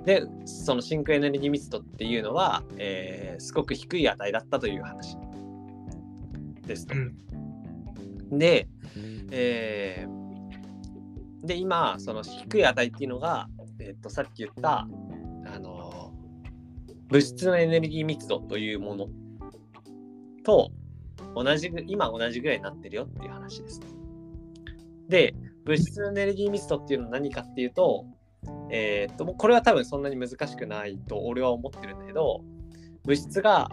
[0.05, 5.17] で、その真空エネルギー密度っていうのは、えーすごく低い値だったという話
[6.65, 6.95] ですと。
[6.95, 8.37] うん。
[8.37, 8.67] で、
[9.31, 10.19] えー
[11.45, 13.47] で、今、その低い値っていうのが、
[13.79, 14.87] えーっと、さっき言った、
[15.45, 16.13] あの、
[17.07, 19.07] 物質のエネルギー密度というもの
[20.43, 20.71] と
[21.43, 23.81] 同じぐ、今同じぐらいになってるよっていう話です。
[25.07, 28.05] で、物質エネルギー密度っていうのは何かっていうと、
[28.71, 32.41] えーっと、これは多分そんなに難しくないと俺は思ってるんだけど、
[33.05, 33.69] 物質が、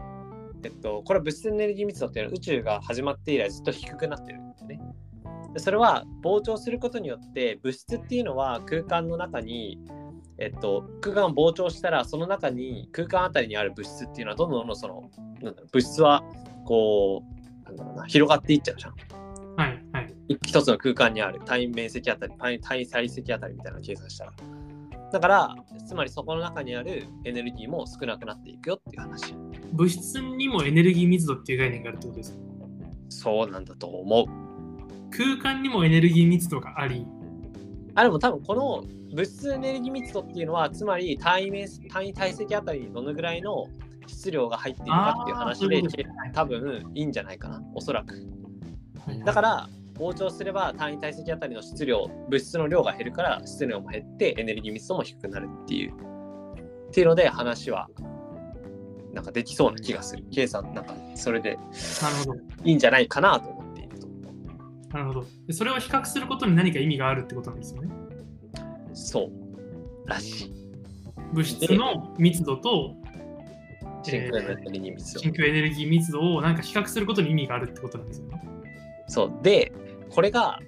[0.63, 4.81] えっと、これは物質エネルギー密度っていうのは宇宙が始まって以来ずっと低くなってるんですね。
[5.53, 9.81] でそれは膨張することによって物質っていうのは空間の中に、
[10.39, 15.11] えっと、空間が膨張したらその中に空間あたりにある物質っていうのはどんどんどんどんその
[15.73, 16.23] 物質は
[16.67, 17.36] こう
[17.67, 18.95] なんだろうな広がっていっちゃうじゃん。
[19.57, 19.85] はい。
[19.93, 20.15] はい。
[20.29, 24.33] 一一つの空間にある単位面積あたり単位体積あたりみたいなのを計算したら。
[25.13, 25.55] だから
[25.87, 29.35] つまりそこの中にあるエネルギーも少なくなっていくよっていう話。
[29.73, 32.39] 物質にもエネルギー密度っていう概念があるってことですか？
[33.09, 34.27] そうなんだと思う。
[35.11, 37.07] 空間にもエネルギー密度があり、
[37.95, 43.69] あでも多分この物質エネルギー密度っていうのはつまり単位面単位体積あたりにどのぐらいの
[44.07, 45.83] 質量が入っているかっていう話で
[46.33, 47.62] 多分いいんじゃないかな。
[47.75, 48.14] おそらく。
[48.14, 55.92] はいだから膨張すれば単位体積あたりの質量物質の量が減るから質量も減ってエネルギー密度も低くなるっていう。
[55.92, 57.88] っていうので話は
[59.12, 60.25] なんかできそうな気がする。
[60.31, 61.59] 計算なんかそれで。
[62.64, 64.07] いいんじゃないかなと思っていると
[64.92, 65.27] なるほど。
[65.47, 67.90] でそれを比較することに何か意味があるってことなんですよね。
[68.92, 70.09] そう。
[70.09, 70.53] らしい。
[71.33, 72.97] 物質の密度と
[74.11, 78.42] 真空のエネルギー密度真空エネルギー密度をなんか比較することに意味があるってことなんですよね。
[79.09, 79.73] そうで
[80.11, 80.61] これが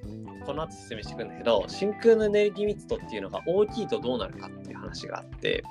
[0.47, 5.63] この後説明していくんだけど真空のエネルギー密度っていうのが大きいとどうなるかっていう話があって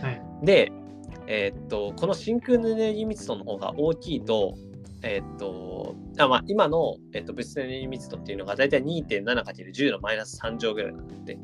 [0.00, 0.22] はい。
[0.42, 0.72] で、
[1.26, 4.54] えーっとこの真空のエネルギー密度の方が大きいと,、
[5.02, 11.38] えーっとあまあ、今の、えーっと物質のエネルギー密度っていうのがだいたい 2.7×10 のマイナス3乗ぐらいなんで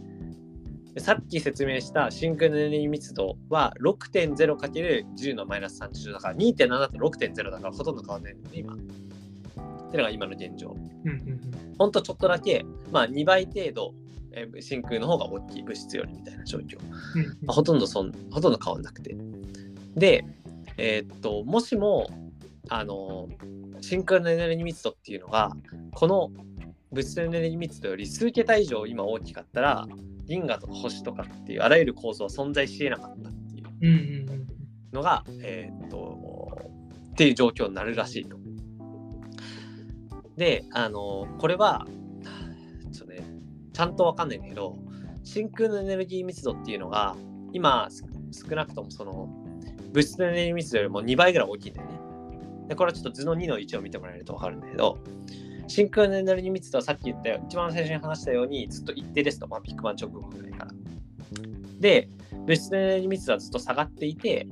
[0.98, 8.74] さっき説明した真空のエネルギー密度は 6.0×10 のマイナス3乗だから2.7と6.0だからほとんど変わんないんだよね今。
[8.74, 10.76] っていうのが今の現状。
[11.78, 13.94] ほんとちょっとだけ、まあ、2倍程度、
[14.32, 16.78] えー真空の方が大きい物質よりみたいな状況。
[17.42, 19.16] まあほとんどそんほとんど変わんなくて。
[19.96, 20.24] で、
[20.76, 22.08] えーっと、もしも、
[22.68, 23.28] あの、
[23.80, 25.50] 真空のエネルギー密度っていうのが、
[25.94, 26.30] この
[26.92, 29.86] 物質のエネルギー密度より数桁以上今大きかったら、
[30.26, 34.52] 銀河とか星とかっていうあらゆる構造は存在し得なかったっていううんうんうん
[34.92, 36.70] のが、えーっと、
[37.12, 38.36] っていう状況になるらしいと。
[40.36, 41.86] で、あの、これは、
[42.92, 43.22] ちょっとね、
[43.72, 44.78] ちゃんとわかんないんだけど、
[45.24, 47.16] 真空のエネルギー密度っていうのが、
[47.52, 47.88] 今、
[48.32, 49.28] 少なくともその、
[49.92, 52.00] 物質のエネルギー密度よりも2倍ぐらい大きいんだよね。
[52.68, 54.98] で、これはちょっと図の2の位置を見てもらえるとわかるんだけど、
[55.66, 60.72] 真空のエネルギー密度はさっき言ったよ一番最初に話したようにずっと一定ですと、まあ、ビッグバン直後ぐらいから。
[61.80, 62.08] で、
[62.46, 64.46] 物質のエネルギー密度はずっと下がっていて、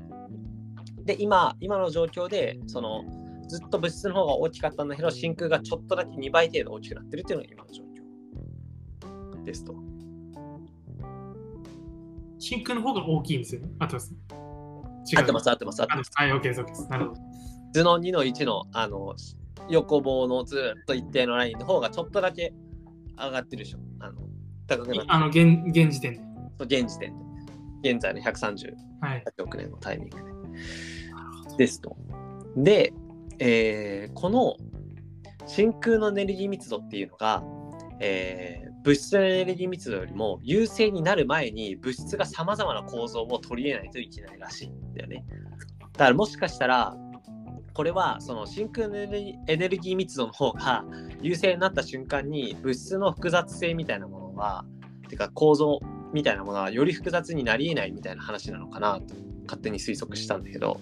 [1.04, 3.04] で、今、今の状況で、その、
[3.48, 9.74] ずっと物質の方が大きかったんだけど、真空がちょっとだけ2倍程度大きくなってるっていうのが今の状況ですと。
[12.38, 13.70] 真空の方が大きいんですよね。
[13.78, 14.14] 合ってます？
[15.12, 16.10] 違う合ってます、合ってます、合ってます。
[16.14, 16.88] はい、OK です、OK です。
[16.88, 17.20] なるほど。
[17.72, 19.14] 図の2の1の、あの、
[19.70, 22.52] 横棒のずっと一定のラインの方がちょっとだけ
[23.16, 23.78] 上がってるでしょ。
[24.00, 24.22] あの、
[24.66, 26.20] 高くなあの、現現時点で。
[26.58, 27.12] そう現時点
[27.82, 27.92] で。
[27.92, 29.24] 現在の138はい。
[29.40, 31.56] 億年のタイミングで。
[31.58, 31.96] ですと。
[32.56, 32.92] で、
[33.38, 34.56] えーこの
[35.46, 37.42] 真空のエネルギー密度っていうのが、
[38.00, 45.24] えー物質のエネルギー密度よりも優勢になる前に物質がさまざまな構造を取り入れないといけないらしいんだよね。
[45.80, 46.96] だからもしかしたら
[47.80, 49.06] これはその真空のエ
[49.56, 50.84] ネルギー密度の方が
[51.22, 54.66] 優勢になった瞬間に物質の複雑性みたいなものは
[55.08, 55.80] てか構造
[56.12, 59.14] みたいなものはより複雑になり得ないみたいな話なのかなと
[59.44, 60.78] 勝手に推測したんだけど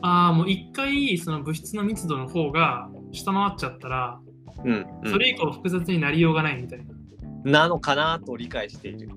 [0.00, 4.18] ああ、もう一回、その物質の密度の方が下回っちゃったら、
[4.64, 6.80] うん、うんそれ以降複雑になりようがないみたい
[7.44, 7.60] な。
[7.62, 9.08] なのかなと理解している。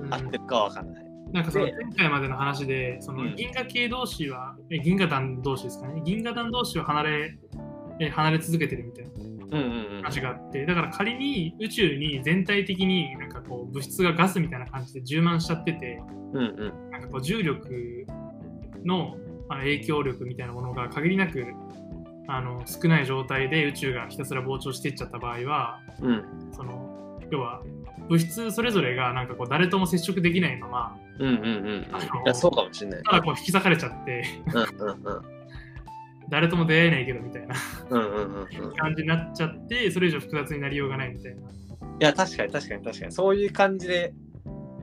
[0.00, 1.07] うん合ってるかわかんない。
[1.32, 7.38] なんかそので前回までの話で、そのうん銀河系同士は、え銀河団同士ですかね、銀河団同士は離れ
[8.00, 10.02] え離れ続けてるみたいなうんうんうん。
[10.02, 16.42] 話があって、だから仮に宇宙に全体的になんかこう物質がガスみたいな感じで充満しちゃってて、うんう
[16.88, 16.90] ん。
[16.90, 18.06] なんかこう重力
[18.84, 19.16] の
[19.48, 21.44] 影響力みたいなものが限りなく
[22.26, 27.62] あの少ない状態で宇宙がひたすら膨張していっちゃった場合は、うんその要は
[28.08, 31.36] 物質それぞれがなんかこう誰とも接触できないまま、うんうんう
[31.80, 32.28] ん。
[32.28, 33.02] あそうかもしれない。
[33.02, 35.22] ただこう引き裂かれちゃって、うんうんうん。
[36.28, 37.54] 誰とも出会えないけどみたいな
[37.90, 41.42] うんうんうん感じになっちゃって、それ以上複雑になりようがないみたいな。
[42.00, 43.12] や、確かに確かに確かに。
[43.12, 44.12] そういう感じで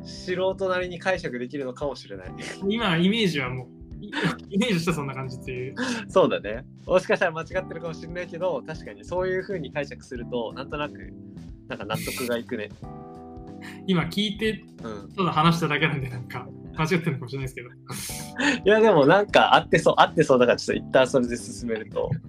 [0.03, 2.27] 素人なりに解釈できるのかもしれない。
[2.67, 3.67] 今、イメージはもう、
[4.03, 4.11] い
[4.49, 5.75] イメージしたらそんな感じっていう。
[6.09, 6.65] そうだね。
[6.85, 11.13] もしかしたら間違ってるかもしれないけど、確かにそういう風に解釈すると、なんとなく、
[11.67, 12.69] なんか納得がいくね。
[13.87, 15.09] 今聞いて、うん。
[15.13, 16.47] ただ話しただけなんで、なんか
[16.77, 17.69] 間違ってるのかもしれないですけど。
[18.65, 22.09] いや、でもなんか合ってそう、合ってそうだからちょっと一旦それで進めると。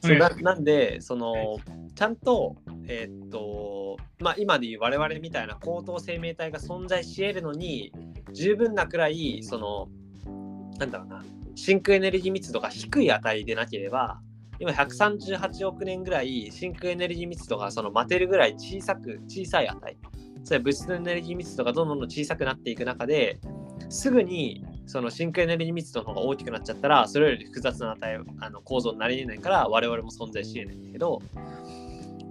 [0.00, 1.58] そうななんでその
[1.94, 2.56] ちゃんと
[2.86, 7.92] えーっとまあ今でいう我々みたいな高等生命体が存在し得るのに
[8.32, 9.88] 十分なくらいその
[10.78, 11.24] なんだろうな
[11.56, 14.20] 真空エネルギー密度が低い値でなければ
[14.60, 19.96] 今138億年ぐらい真空エネルギー密度がその待てるぐらい小さく小さい値。
[20.44, 23.38] それ物質のエネルギー密度がどんどん小さくなっていく中で
[23.90, 31.20] すぐにその真空エネルギー密度の方が大きくなっちゃったらそれより複雑な値あの構造になり得ないから我々も存在し得ないんだけど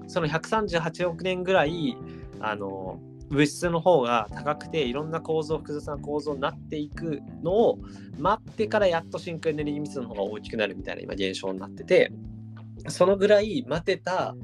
[0.07, 1.95] その138億年ぐらい
[2.39, 2.99] あの
[3.29, 7.79] 物質の方が高くていろんな構造複雑な構造になっていくのを
[8.17, 12.11] 待ってからやっと真空エネルギー密度の方が大きくなるみたいな今現象になってて
[12.87, 14.35] そのぐらい待てた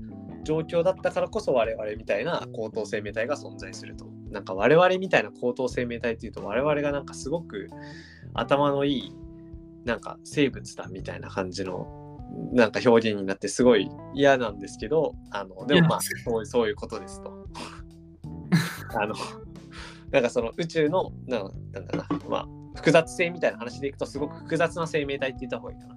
[0.43, 4.11] 状況だったからこそ我々みたいな高等生命体が存在すると。
[4.29, 7.69] なんか我々みたいな高等生命体っていうと我々がなんかすごく
[8.33, 9.15] 頭のいい
[9.85, 12.19] なんか生物だみたいな感じの
[12.51, 17.47] なんか表現になってすごい嫌なんですけどあのでもまあそうそういうことですと。
[18.95, 19.15] あの
[20.11, 25.95] なんかその宇宙のななんだな、まあ、複雑性みたいな話でいくとすごく複雑な生命体って言った方がいいかな。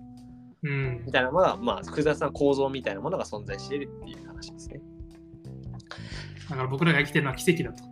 [0.63, 4.81] うんみたいなものが、まあ、複雑な構造みたいなものが存在しているっていう話ですね。
[6.49, 7.85] だから僕らが生きてるのは奇跡だと。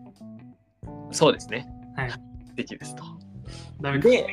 [1.13, 1.69] そうですね。
[1.97, 2.11] はい。
[2.57, 3.05] できですと。
[3.81, 4.27] ダメかで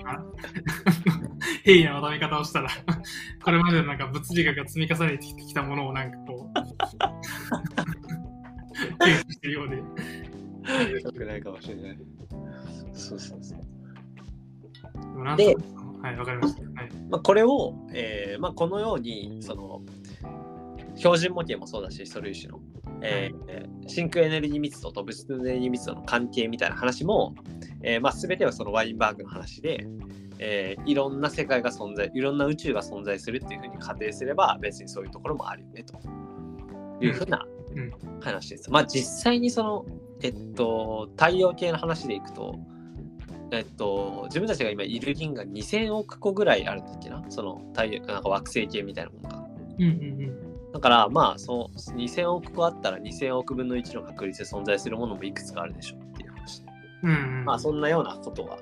[1.64, 2.70] 平易なまとめ方をしたら、
[3.44, 6.60] これまでのなんか物理学が積み重ねてきたものをなんかこう、
[9.00, 9.82] 提示してるようで。
[11.02, 11.98] よくないかもしれない。
[12.94, 15.38] そうそうそう。
[15.38, 15.56] で
[16.02, 16.62] はい、わかりました。
[16.62, 16.92] はい。
[17.10, 19.82] まあ、これを、えーまあ、このようにその
[20.96, 22.60] 標準模型もそうだし素粒子の、
[23.02, 27.36] えー真空エネルギー密度と物質エネルギー密度の関係みたいな話も、
[27.84, 29.86] えーまあ、全てはそのワインバーグの話で、
[30.40, 36.00] えーいろんな世界が存在いろんな宇宙が存在するっていうふうに仮定すれば別にそういうところもあるよねと
[37.04, 37.46] いうふうな
[37.76, 37.92] うん
[38.22, 38.72] 話です。
[38.72, 39.86] まあ実際にその、
[40.24, 42.60] えっと、太陽系の話でいくと、
[43.52, 47.24] えっと、自分たちが今いる銀河2000億個ぐらいあるんだっけな？
[47.30, 49.48] その太陽なんか惑星系みたいなものが。
[49.80, 56.72] うんうんだからまあそう2000億個あったら2000億分の1の確率で存在するものもいくつかあるでしょうっていう話で。
[57.04, 57.10] うん。
[57.10, 58.58] うんうん、まあそんなようなことが。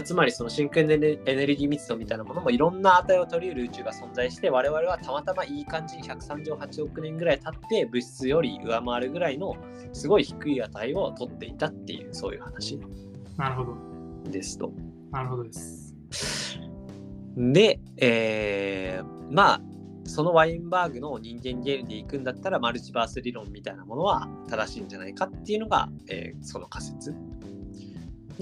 [0.00, 9.56] つまりその真空エネルエネルギー密度みたいなものもいろんな値を取り得る宇宙が存在して我々はたまたまいい感じに138億年ぐらい経って物質より上回るぐらいの
[9.92, 12.78] すごい低い値を取っていたっていうそういう話
[13.36, 14.30] なるほど。
[14.30, 14.72] ですと。
[15.10, 15.96] なるほどです。
[17.36, 19.60] で、えーまあ
[20.04, 27.14] そのワインバーグの人間原理でいくんだったらマルチバース理論みたいなものは正しいんじゃないかっていうのが、えーその仮説。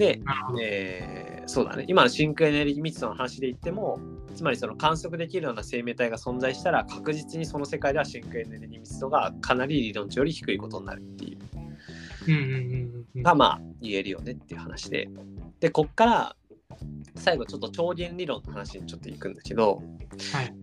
[0.01, 0.20] で。
[0.61, 3.98] えーそうだね今の真空エネルギー密度の話で言っても
[4.36, 11.38] つまりその観測できるような生命体が存在したら確実にその世界では真空エネルギー密度がかなり理論値より低いことになるっていう。
[13.22, 15.09] がまあ言えるよねっていう話で
[15.59, 16.36] でこっから
[17.16, 19.82] 最後ちょっと超弦理論の話にちょっと行くんだけど
[20.32, 20.55] はい。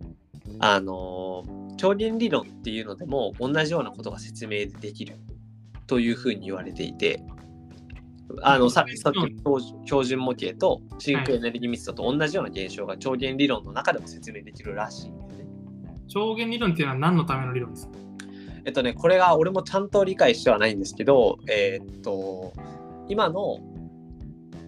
[0.60, 5.18] あのー超弦理論っていうのでも同じようなことが説明できる
[5.86, 7.22] というふうに言われていて
[8.42, 9.28] あのささっきの
[9.60, 15.48] 標標準模型と真空エネルギー密度と同じような現象が超弦理論の中でも説明できるらしいんだよね。
[16.08, 17.94] 超弦理論っていうのは何のための理論ですか？
[18.66, 22.52] えっとね、これが俺もちゃんと理解してはないんですけど、えーっと、
[23.08, 23.60] 今の、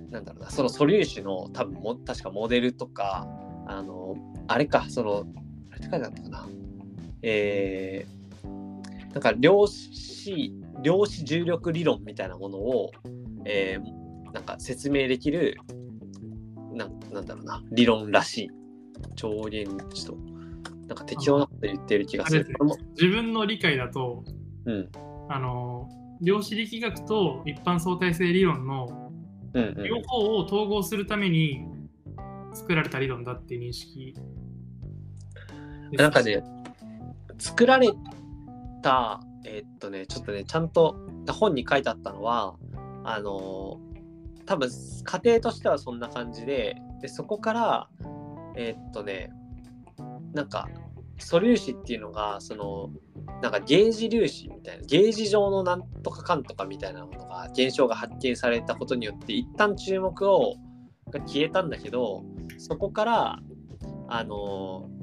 [0.10, 3.28] なんだろうな、その素粒子の多分も、確かモデルとか、
[3.68, 4.16] あの、
[4.48, 5.26] あれか、その、
[5.70, 6.48] あれって書いてあったかな。
[7.24, 12.92] えー、なんか量子、量子重力理論みたいなものを、
[13.46, 15.58] えー、なんか説明できる、
[16.74, 18.50] なんなんだろうな、理論らしい。
[19.16, 20.18] 超弦子と。
[20.88, 22.48] なんか適当なこと言ってる気がする。
[23.00, 24.24] 自分の理解だと、
[24.66, 24.90] うん。
[25.30, 25.88] あの、
[26.22, 29.12] 量子力学と一般相対性理論の
[29.54, 31.66] 両方を統合するために
[32.54, 34.16] 作られた理論だっていう認識。
[35.92, 36.44] なんかね、
[37.38, 37.90] 作られ
[38.82, 40.98] た、えーっとね、ちょっとね、ちゃんと
[41.30, 42.56] 本に書いてあったのは、
[43.04, 43.80] あの、
[44.46, 44.70] 多分
[45.04, 47.90] 家庭としてはそんな感じで、でそこから、
[48.56, 49.32] えーっとね、
[50.34, 50.68] なんか、
[51.18, 52.90] 素粒子っていうのが、その、
[53.42, 60.56] なんかゲージ粒子みたいな、ゲージ状のなんとかかんとかみたいなものが、現象が発見されたことによって、一旦注目を、
[61.12, 62.24] が消えたんだけど、
[62.58, 63.40] そこから、
[64.08, 65.00] あのー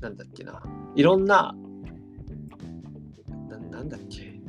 [0.00, 0.62] なんだっけな、
[0.94, 1.54] いろんな、
[3.78, 4.40] ななんだっけ、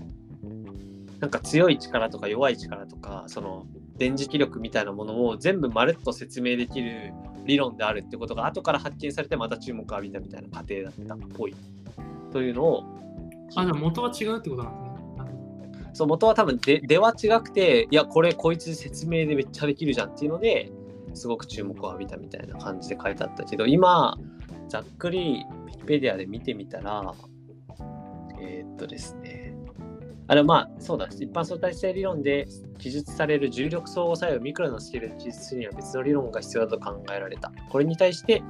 [1.19, 3.67] なんか強い力とか弱い力とか、その
[3.97, 7.13] 電磁気力みたいなものを全部まるっと説明できる
[7.45, 11.55] 理論であるってことが後から発見されてまた注目を浴びたみたいな過程だったっぽい。
[12.31, 12.83] というのを、
[13.55, 15.91] あ、じゃあ元は違うってことなんですね。
[15.93, 20.71] そう元は多分で出は違くて、いや、これこいつ説明でめっちゃできるじゃんっていうので、
[21.13, 24.17] すごく注目を浴びたみたいな感じで書いてあったけど、今、
[24.69, 27.13] ざっくり Wikipedia で見てみたら、
[28.41, 29.53] えーっとですね、
[30.27, 37.51] あれまあそうだ、一般相対性理論で記述される重力相互作用をミクロのスケールで記述するには別の理論が必要だと考えられた。
[37.69, 38.41] これに対して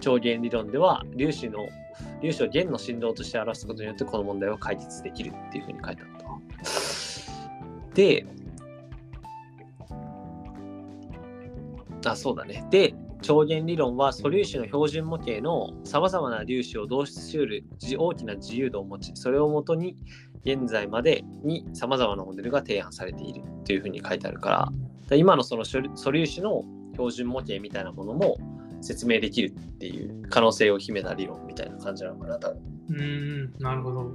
[0.00, 1.68] 超弦理論では粒子の、
[2.20, 7.94] 粒子を弦の振動として表すことによってこの問題を解決できるっていうふうに書いてあった。
[7.94, 8.26] で、
[12.04, 12.66] あ、そうだね。
[12.70, 17.64] で、超弦理論は素粒子の標準模型のさまざまな粒子を導出しうる
[17.98, 19.96] 大きな自由度を持ち、それをもとに
[20.44, 24.72] 現在までにさまざまなモデルが提案されているというふうに書いてあるか
[25.10, 28.38] ら、今のその素粒子の標準模型みたいなものも
[28.80, 32.62] 説明できるっていう可能性を秘めた理論みたいな感じなのかな、多分。
[32.88, 34.00] うーん、なるほど。
[34.02, 34.06] う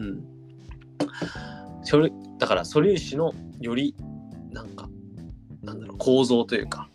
[0.00, 0.24] ん。
[1.82, 3.94] それだから素粒子のより
[4.50, 4.88] なんか
[5.62, 6.88] なんだろう構造というか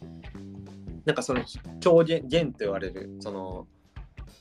[1.05, 1.43] なんかその
[1.79, 3.67] 超弦弦と言われるその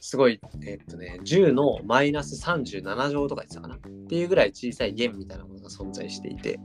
[0.01, 3.75] すごいえっとね10のマイナス37乗とか言ってたかな？
[3.77, 6.59] っていうぐらい小さい弦みたいなものが存在していて。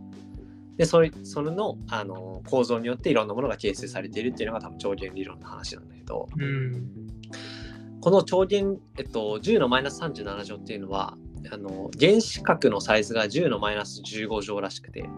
[0.77, 6.27] でそれそれのあの構造によっていろんなものが形成されているっていうのが多分超弦理論の話なんだけど。
[6.37, 6.91] うん。
[8.01, 11.17] この超弦、えっと、10のマイナス37乗っていうのは
[11.51, 15.09] あの原子核のサイズが10のマイナス15乗らしくて。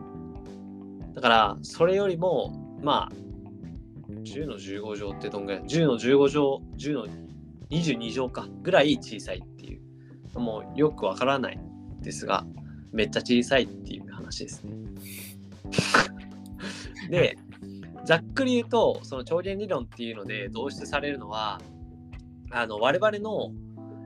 [1.16, 3.27] だからそれよりもまあ
[4.10, 7.08] 10の15乗ってどんぐらい ?10 の15乗10の
[7.70, 9.80] 22乗かぐらい小さいってい
[10.36, 11.60] うもうよくわからない
[12.02, 12.46] ですが
[12.92, 14.74] めっちゃ小さいっていう話ですね。
[17.10, 17.38] で
[18.06, 21.62] ざっくり言うとその超弦理論っていうので導出されるのは
[22.52, 23.52] あの我々の、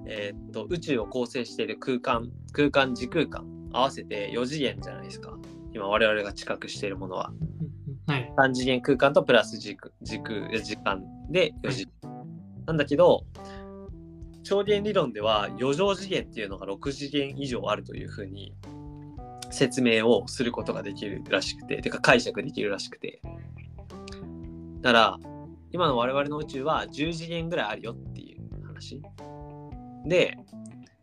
[0.06, 5.38] えーっと宇宙を構成している空間空間時空間合わせて4次元じゃないですか
[5.74, 7.32] 今我々が知覚しているものは
[8.08, 8.34] はい。
[8.38, 12.12] 3次元空間とプラス時空時空時間で4次元。
[12.66, 13.26] なんだけど
[14.43, 18.54] 超弦理論では4乗次元っていうのが6次元以上あるというふうに
[19.49, 23.22] 説明をすることができるらしくててか解釈できるらしくて。
[24.82, 25.18] だから
[25.72, 29.02] 今の我々の宇宙は10次元ぐらいあるよっていう話。
[30.06, 30.38] で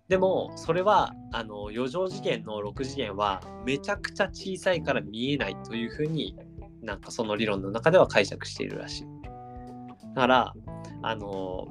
[0.09, 6.35] でもそれはあの4乗次元の6次元はめちゃくちゃ小さいから見えないというふうに
[6.89, 9.07] なんかその理論の中では解釈しているらしい。
[10.15, 10.55] だから
[11.03, 11.69] あの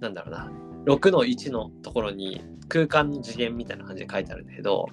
[0.00, 0.52] なんだろうな。
[0.84, 4.86] 6の1のところに空間の次元みたいな感じで書いてあるんだけど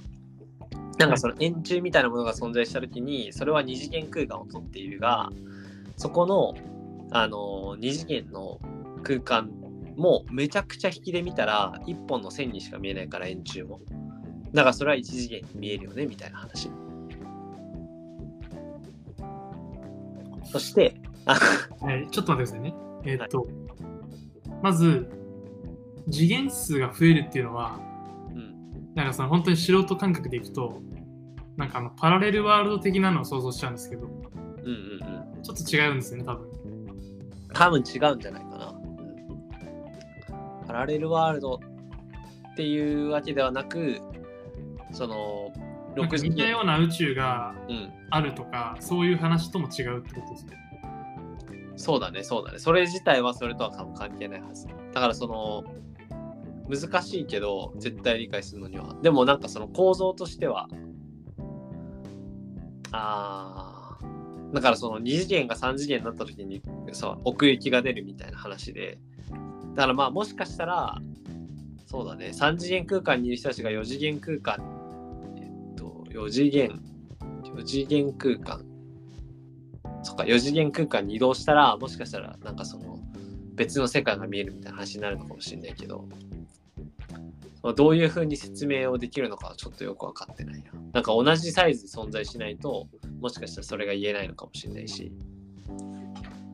[0.97, 5.29] なんかその円柱みたいなものが存在した時にそれは2次元空間をとっているが
[5.97, 6.55] そこの
[7.11, 8.59] あの2次元の
[9.03, 9.51] 空間
[9.95, 13.81] もめちゃくちゃ引きで見たら1本の線にしか見えないから円柱も。
[14.51, 16.71] だからそれは1次元に見えるよねみたいな話。
[20.53, 20.95] そして
[21.25, 21.33] あ
[21.81, 22.75] はい、ちょっと待ってくださいね。
[23.05, 23.47] えーっと、
[24.61, 25.09] まず、
[26.11, 27.79] 次元数が増えるっていうのは、
[28.29, 28.93] うん。
[28.93, 30.81] なんかその本当に素人感覚でいくと、
[31.57, 35.43] なんかあのパラレルワールド的なのを想像しちゃうんですけど、うんうんうん。
[35.43, 36.47] ちょっと違うんですよね、多分。
[37.53, 40.67] 多分違うんじゃないかな、うん。
[40.67, 41.59] パラレルワールド
[42.53, 43.99] っていうわけではなく
[44.91, 45.51] その
[45.95, 50.57] なんか6次元似たような宇宙がうんあるとか、そういう話とも違うってことですね。
[51.75, 52.59] そうだね、そうだね。
[52.59, 54.67] それ自体はそれとは関係ないはず。
[54.93, 55.63] だからその、
[56.69, 58.95] 難しいけど、絶対理解するのには。
[59.01, 60.69] でもなんかその構造としては、
[62.91, 68.99] あー、だからその2次元が3次元になった時にさ、奥行きが出るみたいな話で、
[69.75, 71.01] だからまあもしかしたら、
[71.87, 74.82] そうだね、3次元空間にいる人たちが4次元空間、えっと、
[76.13, 76.79] 4次元、
[77.43, 78.63] 4次元空間、
[80.03, 82.99] そっか、4次元空間に移動したら、もしかしたら、なんかその、
[83.55, 86.07] 別の世界が見えるみたいな話になるのかもしれないけど、
[87.63, 90.71] まあどういうふうに説明をできるのかはちょっとよく分かってないな。
[90.93, 92.87] なんか同じサイズで存在しないと、
[93.19, 95.11] もしかしたらそれが言えないのかもしれないし。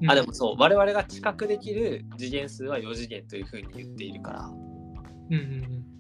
[0.07, 5.99] あ、でもそう、我々が知覚できる次元数は4次元というふうに言っているから、うんうんうん。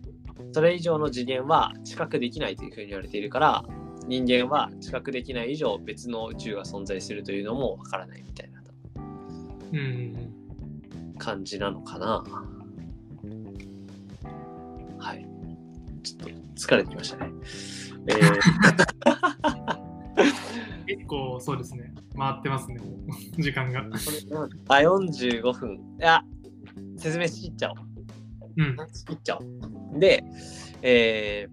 [0.51, 3.63] それ以上の次元は知覚できないというふうに言われているから、
[4.07, 8.59] 人間は知覚できない以上別の宇宙が存在するというのもわからないみたいな
[11.19, 12.23] 感じなのかな。
[14.97, 15.27] はい。
[16.03, 17.31] ちょっと疲れてきましたね。
[18.07, 18.17] えう
[20.83, 21.93] ん、結構そうですね。
[22.17, 22.79] 回ってますね、
[23.37, 23.81] 時間が。
[23.81, 25.75] ー、あ、45分。
[25.75, 26.23] いや、
[26.97, 27.88] 説明しきっちゃおう。
[28.57, 28.77] うん。
[29.23, 29.43] ちゃお
[29.95, 29.99] う。
[29.99, 30.23] で、
[30.81, 31.47] え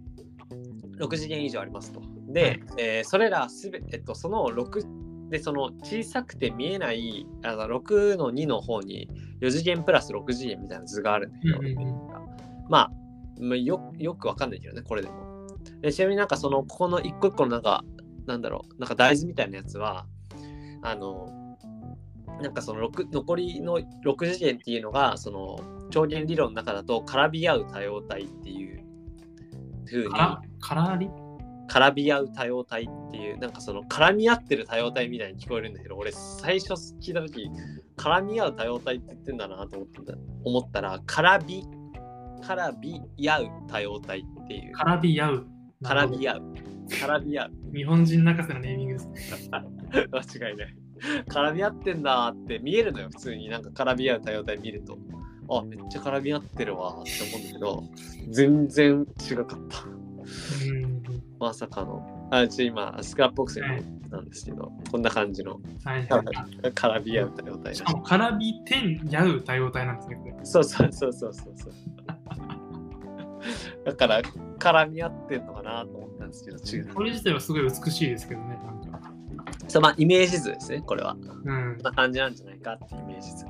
[0.99, 2.01] ー、6次元以上ありますと。
[2.29, 9.09] で、えーそれらすべ、えっと、その6で、その小さくて見えない、あの6の2の方に
[9.41, 12.07] 4次元プラス6次元みたいな図があるんだけど、うんうんうん
[12.69, 12.91] まあ、
[13.41, 15.47] まあ、よよくわかんないけどね、これでも。
[15.81, 17.85] でちなみになんかその、ここの一個一個のなんか、
[18.27, 20.07] なんだろう、なんか大豆みたいなやつは、
[20.83, 21.57] あの、
[22.43, 25.59] なんかその6残りの6次元っていうのが、その
[25.91, 28.85] 超弦理論の中だと絡み合う多様体っていう
[29.87, 31.01] 風にから、
[31.69, 37.51] 絡み合う多様体っていうなんかその絡み合ってる多様体みたいに聞こえるんだけど俺最初聞いた時
[37.97, 40.15] 絡み合う多様体って言ってんだなと思った
[40.45, 41.67] 思ったら絡み
[42.47, 44.77] 絡み合う多様体っていう。
[44.77, 45.47] 絡み合う。
[45.83, 46.43] 絡み合う。
[46.89, 47.51] 絡み合う。
[47.75, 49.51] 日本人泣かせのネーミングですね。
[49.51, 50.77] 間違いない。
[51.29, 53.49] 絡み合ってんだって見えるのよ普通に。
[53.49, 54.99] なんか絡み合う多様体見ると
[55.49, 57.85] あめっちゃ絡み合ってるわって思うんだけど
[58.31, 59.57] 全然違かった。
[59.57, 61.03] うん。
[61.39, 62.29] まさかの。
[62.31, 65.61] あちょ今スクラップボックスになんですけど、こんな感じの。
[65.85, 66.25] はい多はい。
[66.25, 70.37] 分絡み合う多様体しかも、絡み点やう多様体なんですね。
[70.43, 71.73] そうそうそうそうそうそう。
[73.85, 74.23] だから
[74.59, 76.95] 絡み合ってんのかなと思ったんですけど違う。
[76.95, 78.96] これ自体はすごい美しいですけどね、なんか。
[79.69, 81.17] そうまあイメージ図ですねこれは。
[81.45, 81.79] うん。
[81.83, 83.47] な感じなんじゃないかってイメージ図。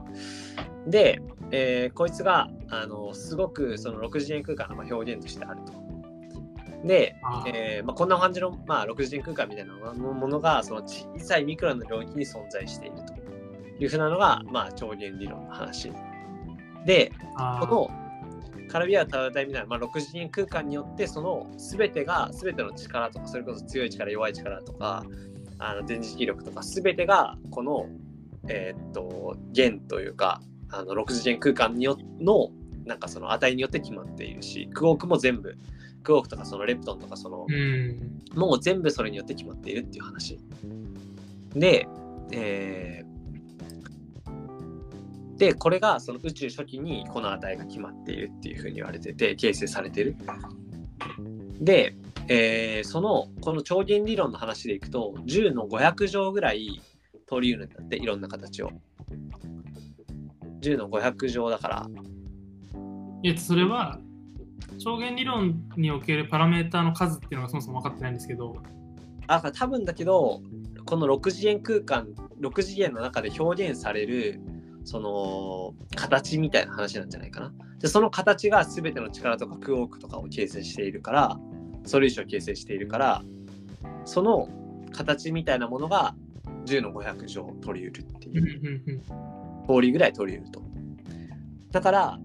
[0.87, 1.21] で、
[1.51, 5.87] えーこいつがあのすごくその6次元空間のまあ表現としてあると。
[6.85, 7.17] で、
[7.47, 13.15] えーまあ、こんな感じの、まあ、6次元空間みたいなものがその小さいミクロンの領域に存在していると
[13.83, 15.93] いうふうなのが、まあ、超弦理論の話。
[16.85, 17.13] で
[17.61, 17.91] この
[18.69, 25.05] カラビア多様体みたいな、まあ、6次元空間によってその全てが全ての力とかそれこそ強い力弱い力とか
[25.59, 27.87] あの電磁気力とか全てがこの
[28.49, 30.41] えーっと弦というか
[30.71, 32.51] あの6次元空間によの
[32.85, 35.57] なんかその値によって決まっているしクォークも全部
[36.03, 38.23] クォークとかそのレプトンとかそのうん。
[38.37, 40.39] もう全部それによって決まっているっていう話。
[41.55, 41.89] で、
[42.31, 43.17] えー
[45.37, 50.17] で、これがその宇宙初期にこの値が決まっているっていうふうに言われてて、形成されてる。
[51.61, 51.95] で、
[52.29, 56.81] えーその、この超弦理論の話でいくと、10の500乗ぐらい
[57.27, 58.71] 取り得るんだって、いろんな形を。
[60.61, 61.87] 10の500乗だから、
[63.25, 64.01] えっと、それは、
[64.79, 68.57] 超弦理論におけるパラメーターの数っていうのがそもそも分かってないんですけど、
[69.29, 70.41] あ多分だけど
[70.85, 72.09] この6次元空間
[72.41, 74.41] 6次元の中で表現される
[74.85, 77.53] その形みたいな話なんじゃないかな。
[77.81, 81.39] でその形が全ての力とかクォークとかを形成しているから
[81.87, 83.23] 素粒子を形成しているから
[84.05, 84.49] その
[84.93, 86.15] 形みたいなものが
[86.67, 89.03] 10の500乗取り得るっていう
[89.69, 90.63] 通りぐらい取り得ると。
[91.71, 92.21] だから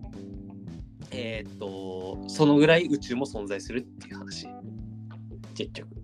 [1.12, 4.47] えーっとそのぐらい宇宙も存在するっていう話
[5.55, 6.01] 結局。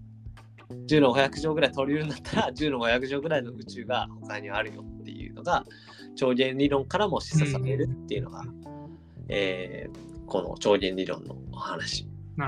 [0.88, 5.66] 10の500乗ぐらい取り得るんだったら10の500乗ぐらいの宇宙が他にあるよっていうのが
[6.16, 8.44] 超弦理論からも示唆されるっていうのが、
[9.30, 12.06] えーこの超弦理論のお話。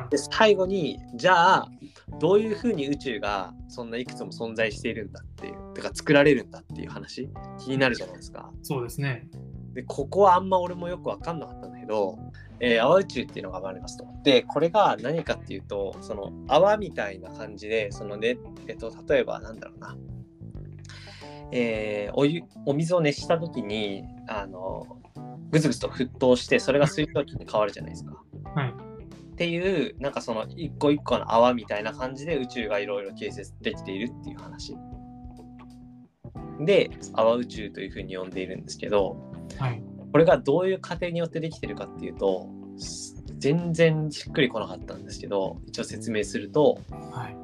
[0.10, 1.72] で最後にじゃあ
[2.20, 7.30] どういうふうに宇宙がそんないくつも存在しているんだっていうてか作られるんだっていう話？
[7.60, 8.52] 気になるじゃないですか。
[8.54, 8.58] ど。
[8.64, 9.28] そうですね。
[9.74, 12.18] でここはあんま俺もよく分かんなかったんだけど、
[12.60, 14.06] えー泡宇宙っていうのがありますと。
[14.24, 18.38] でこれが何かっていうとその泡みたいな感じでそのね、
[18.68, 19.98] えっと、例えばなんだろうな、
[21.52, 24.86] えーお湯お水を熱した時にあの
[25.52, 28.14] ぐつぐつと沸騰してそれが水蒸気に変わるじゃないですか。
[28.56, 28.89] はい。
[29.40, 34.76] っていうなんかその一個一個の泡みたいな感じで宇宙がいろいろ形成できているっていう話。
[36.60, 39.16] で泡宇宙というふうに呼んでいるんですけど
[39.58, 39.82] はい。
[40.12, 46.78] これがどういう過程によってできてるかっていうとす全然しっくりこなかったんですけど一応説明すると
[47.14, 47.38] はい。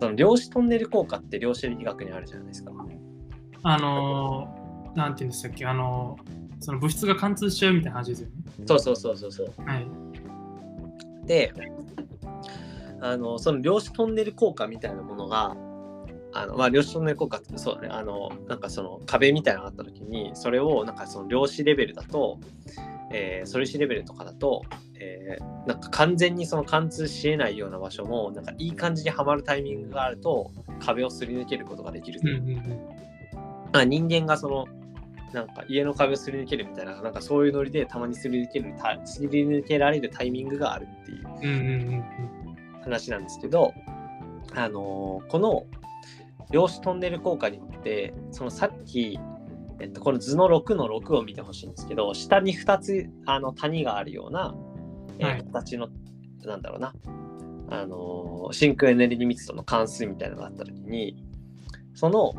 [0.00, 2.72] その量子トンネル効果って量子力学にあるじゃないですか。
[3.62, 8.34] あのー、なんて言うんでしたっけ、あのー、その物質が貫通しちゃうみたいな話ですよね。
[8.66, 9.52] そうそうそうそうそう。
[9.66, 10.11] はい。
[11.32, 11.52] で
[13.00, 15.56] あのその量子トンネル効果みたいなものが
[16.34, 22.38] あの、まあ、量子トンネル効果ってそうだねあのなんかその壁みたいなのがあった時にそれをなんかその量子レベルだと、
[23.10, 24.62] えー素粒子レベルとかだと、
[25.00, 32.62] えーなんか完全にその貫通しえないような場所もなんかいい感じにはまるタイミングがあると壁をすり抜けることができるとうんうんうん。
[33.72, 34.66] まあ、人間がその
[35.32, 42.04] なんか家の壁をすり抜けるみたいななんかそういうノリでたまにすり抜けるたすり抜けられるタイミングがあるっていう
[42.82, 43.72] 話なんですけど、
[44.54, 45.66] あのーこの
[46.50, 49.18] 量子トンネル効果によってそのさっき、
[49.80, 54.54] えっと、この図の6の6を見てほしいんですけど下に2つあの谷があるような、
[55.18, 55.44] えーはい。
[55.44, 55.88] 形の
[56.44, 56.92] なんだろうな、
[57.70, 61.16] あのー真空エネルギー密度の関数みたいなのがあった時に
[61.94, 62.34] その、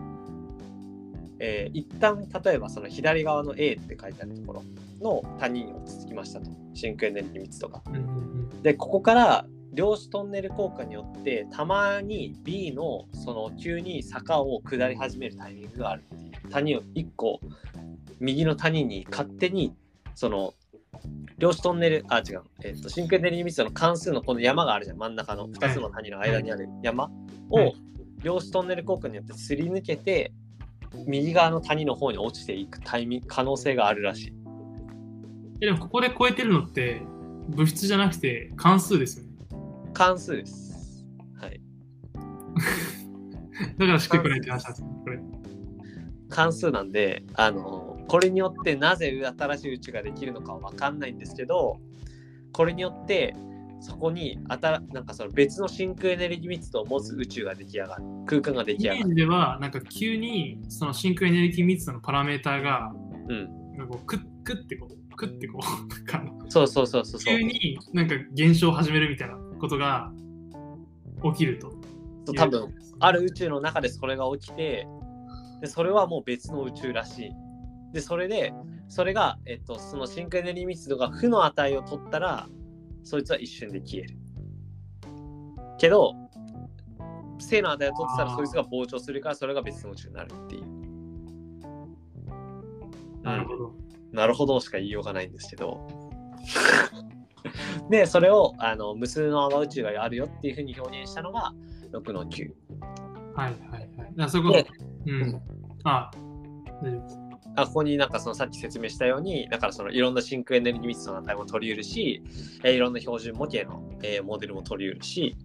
[1.45, 4.63] えー一旦例えばその左側の A って書いてあるところ
[5.01, 6.49] の谷に落ち着きましたと。
[6.73, 7.81] 真空エネルギー密度が。
[8.61, 16.03] でここから量子トンネル効果によってたまに B のその急に坂を下り始めるタイミングがある
[16.49, 17.41] 谷を1個
[18.19, 19.75] 右の谷に勝手に
[20.15, 20.53] その
[21.39, 26.69] 量子トンネル、あ、違う、えっと、真空エネルギー密度の関数のこの山があるじゃん、真ん中の2つの谷の間にある。
[26.83, 27.09] 山
[27.49, 27.75] をはい
[28.23, 30.31] 量子トンネル効果によってすり抜けて、
[31.07, 34.33] 右側の谷の方に落ちていくタイミング可能性があるらしい。
[35.61, 37.01] えでもここで超えてるのって
[37.49, 39.31] 物質じゃなくて関数ですよね。
[39.93, 41.05] 関数です。
[41.39, 41.61] はい。
[43.77, 45.19] だからしっくないって話なんですよ、これ。
[46.29, 51.77] 関数なんで、あの、これによってなぜ新しい宇宙ができるのかは分かんないんですけど、
[52.51, 53.35] これによって、
[53.83, 58.03] そこに新なんかその別の真空エネルギー密度を持つ宇宙が出来上がる。
[58.25, 59.01] 空間が出来上がる。
[59.01, 62.93] ージでは、なんか急にその真空エネルギー密度のパラメーターが、
[63.27, 63.75] うん。
[63.75, 65.61] なんかこうクックッてこう、クッてこう、
[66.49, 67.41] そうそうそうそうそう急。
[67.41, 70.13] になんか減少を始めるみたいなことが
[71.33, 71.69] 起きると。
[72.25, 74.87] そう多分、ある宇宙の中でそれが起きて、
[75.59, 77.31] でそれはもう別の宇宙らしい。
[77.91, 78.53] で、それで、
[78.87, 82.47] それが、えっと、その真空エネルギー密度が負の値を取ったら、
[83.03, 84.17] そいつは一瞬で消える。
[85.77, 86.13] けど、
[87.39, 90.63] 正の値を取ってたら、そいつが膨張するから、それが別の宇宙になるっていう。
[93.23, 93.73] なるほど。
[94.11, 95.87] なるほどしか言いようがないんですけど。
[97.89, 101.53] で、それをあの無数の泡宇宙があるよっていうふうに表現したのが
[101.91, 102.51] 6の9。
[103.35, 103.89] はいはいはい。
[103.89, 104.59] だからそこと。
[104.59, 104.63] う
[105.05, 105.41] うんん。
[105.83, 106.11] あ、
[106.81, 107.22] 大丈夫です。
[107.55, 112.21] あここになんかそのさっき説明したように、だからそのいろんな真空エネルギー密度の値も取り得るし、
[112.63, 115.35] えーいろんな標準模型の、えーモデルも取り得るし、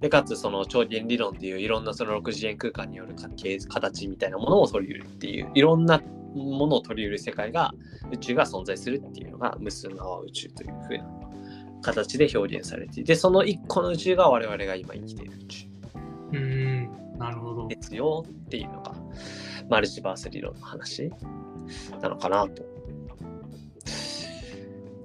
[0.00, 6.02] でかつその超弦理論っていういろんなその6次元空間による形みたいなものを取り得るっていういろんな
[6.34, 7.72] ものを取り得る世界が
[8.12, 11.04] 宇宙が存在するっていうのが無数の泡宇宙というふうな
[11.82, 17.18] 形で表現されていてその一個の宇宙が我々が今生きている宇宙うーん。
[17.18, 17.68] なるほど。
[17.68, 18.94] ですよっていうのが
[19.70, 21.10] マルチバース理論の話
[22.00, 22.64] なのかなと。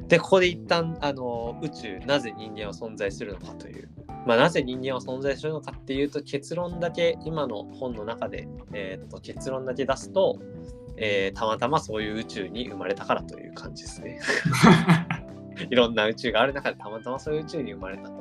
[0.07, 3.89] でここで一旦あの宇宙なぜ人間は存在するのかという、
[4.27, 10.37] まあ、なぜ人間は存在するのかっていうと結論だけ今の本の中で、えー、と結論だけ出すと、
[10.97, 14.19] えーたまたまそういう宇宙に生まれたからという感じですね。
[15.69, 18.13] いろんな宇宙がある中でたまたまそういう宇宙に生まれたと。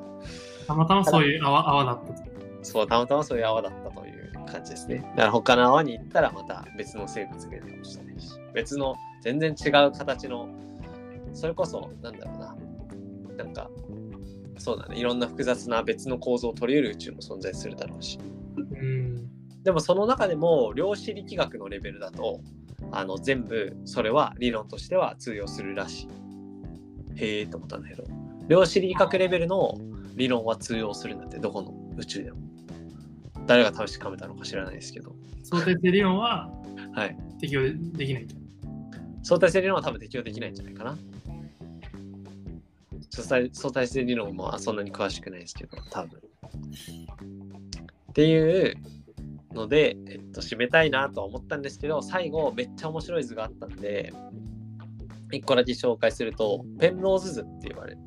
[0.68, 2.22] たまたまそういう泡泡だったと。
[2.62, 3.89] そう、たまたまそういう泡だった
[4.46, 4.98] 感じですね。
[4.98, 10.48] だから他の泡に行ったらまた別の生物がいるかもしれないし、別の全然違う形の、
[11.32, 12.56] それこそ、なんだろうな、
[13.44, 13.70] なんか、
[14.58, 18.18] そうだね、いろんな複雑な別の構造を取り得る宇宙も存在するだろうし。
[18.56, 19.28] うん。
[19.62, 22.40] でもその中でも量子力学のレベルだと、
[22.92, 26.08] あの全部それは理論としては通用するらしい。
[27.16, 28.04] へえと思ったんだけど、
[28.48, 29.78] 量子力学レベルの
[30.16, 32.38] 理論は通用するんだって、どこの宇宙でも。
[33.50, 35.12] 誰が試しかめたのか知らないですけど。
[35.42, 36.48] 相対性理論は
[36.94, 37.18] はい。
[37.40, 38.36] 適用できないと。
[39.24, 40.96] 相対性理論は多分適用できないんじゃないかな。
[43.10, 46.20] 相対相対性理論もそんなに詳しくないですけど、多分。
[46.20, 48.76] っていう
[49.52, 54.12] ので、えっと、締めたいなとは思ったんですけど、最後、めっちゃ面白い図があったんで、
[55.32, 57.98] 一個だけ紹介すると、ペンローズ図って言われる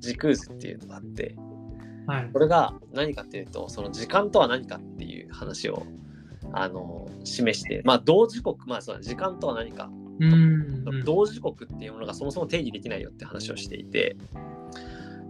[0.00, 1.34] 時空図っていうのがあって、
[2.06, 2.30] はい。
[2.32, 5.84] これが何かっていうと、その時間とは何かっていう話を
[6.52, 9.90] あの示して、まあ、同時刻、まあ、そうだ時間とは何か。
[11.04, 14.16] 同時刻っていうものがそもそも定義できないよって話をしていて。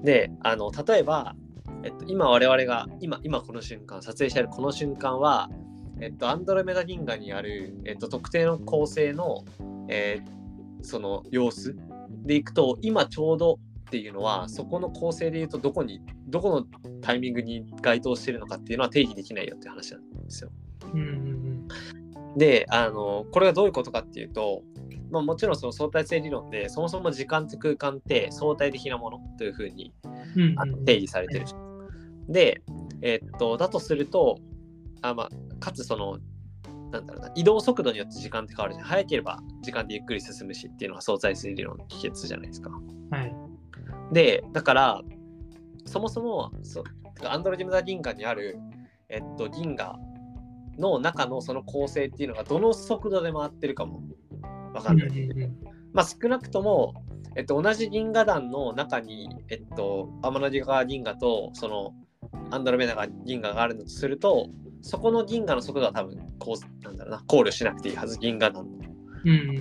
[0.03, 1.37] であの例えば、
[1.85, 5.49] えっと、今我々が今今この瞬間撮影しているこの瞬間は、
[6.01, 9.45] えっと、アンドロメダ銀河にある、えっと、特定の恒星の、
[9.89, 10.43] えー
[10.83, 11.77] その様子
[12.25, 13.59] でいくと今ちょうど
[13.93, 20.51] っていうのはそこの構成でいうとどこにどこのタイミングに該当してるのかっていうのは定義できないよって話なんですよ。
[20.95, 21.69] うんうん
[22.39, 24.63] であのこれがどういうことかっていうと、
[25.11, 29.93] まあ、もちろんその相対性理論でそもそも時間と空間って相対的なものというふうに
[30.57, 31.45] あの定義されてる。
[32.31, 32.63] で、
[33.03, 34.39] えっとだとすると
[35.03, 35.29] あ、まあ、
[35.61, 36.19] かつその
[36.91, 42.71] なんだろうな移動速度によって時間って変わるじゃん早ければ時間でゆっくり進むしっていうのが相対性理論の帰結じゃないですか。
[43.11, 43.52] はい。
[44.11, 45.03] でだから
[45.85, 46.85] そもそもそ
[47.25, 48.59] アンドロジムダ銀河にある、
[49.09, 49.99] えっと、銀河
[50.79, 54.03] の中のその構成っていうのがどの速度で回ってるかも
[54.75, 55.11] わかんない。
[55.93, 56.95] まあ、少なくとも、
[57.37, 61.95] えっと、同じ銀河団の中に、えっと、天の川銀河とその
[62.51, 64.49] アンドロメダが銀河があるのとすると
[64.81, 68.92] そこの銀河の速度は多分こうなんだろうな考慮しなくていいはず銀河団の。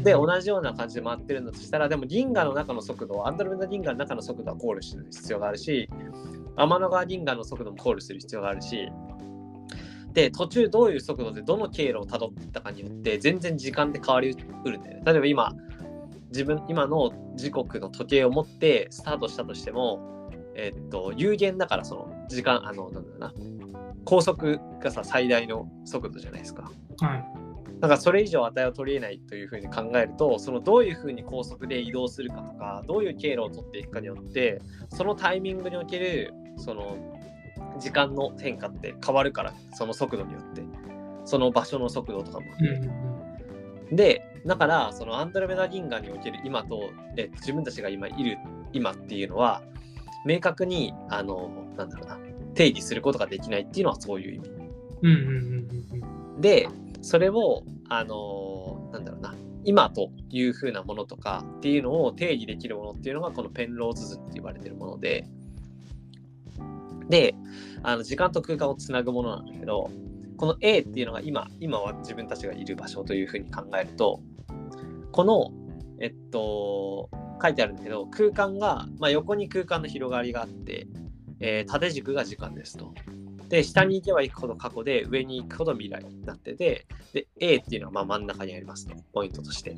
[0.03, 5.89] で同じような感じで回ってるんだとしたらでも銀河の中の速度はアンドロメダ銀河の中の速度は考慮する必要があるし
[6.55, 8.89] 天の川銀河の速度も考慮する必要があるし
[10.13, 15.53] で途中どういう速度でどの経路をたどっていったかによって全然時間って変わりうるんだよね例えば今
[16.31, 23.33] 自分今の時刻の時計を持ってスタートしたとしても、えっと、有限だからその時間あのなんだろうな
[24.05, 26.71] 高速がさ最大の速度じゃないですか。
[26.99, 27.50] はい。
[27.81, 34.61] なんかそれ以上値を取り得ないというふうに考えるとそのどういうふうに高速で移動するかとかどういう経路を取っていくかによって
[34.93, 36.97] そのタイミングにおけるその
[37.79, 40.61] 時間の変化って変わるからその速度によって。
[41.25, 42.45] その場所の速度とかも、
[43.91, 48.37] でだからそのアンドロメダ銀河における今と、え自分たちが今いる
[48.73, 49.61] 今っていうのは
[50.25, 52.19] 明確にあのなんだろうな
[52.53, 54.49] 定義することができないっていうのはそういう意味。
[55.03, 56.41] うんうんうんうんうん。
[56.41, 56.67] で
[57.01, 65.27] それをあのなんだろうな今というふうなものとかっていうのを定義できるものっていうのがこのペンローズ図って言われてるもので
[67.09, 67.35] で
[67.83, 69.91] あの時間と空間をつなぐものなんだけど
[70.37, 74.21] この A っていうのが今今は自分たちがいる場所というふうに考えると
[75.11, 75.51] この
[75.99, 77.09] えっと
[77.41, 80.87] 書いてあるんだけど空間が、まあ、横に空間の広がりがあって、
[81.39, 82.93] えー縦軸が時間ですと。
[83.51, 89.75] で下に行けば行くほど過去で上に行くほど未来になっててで A っていうのはま真ん中にありますとポイントとして。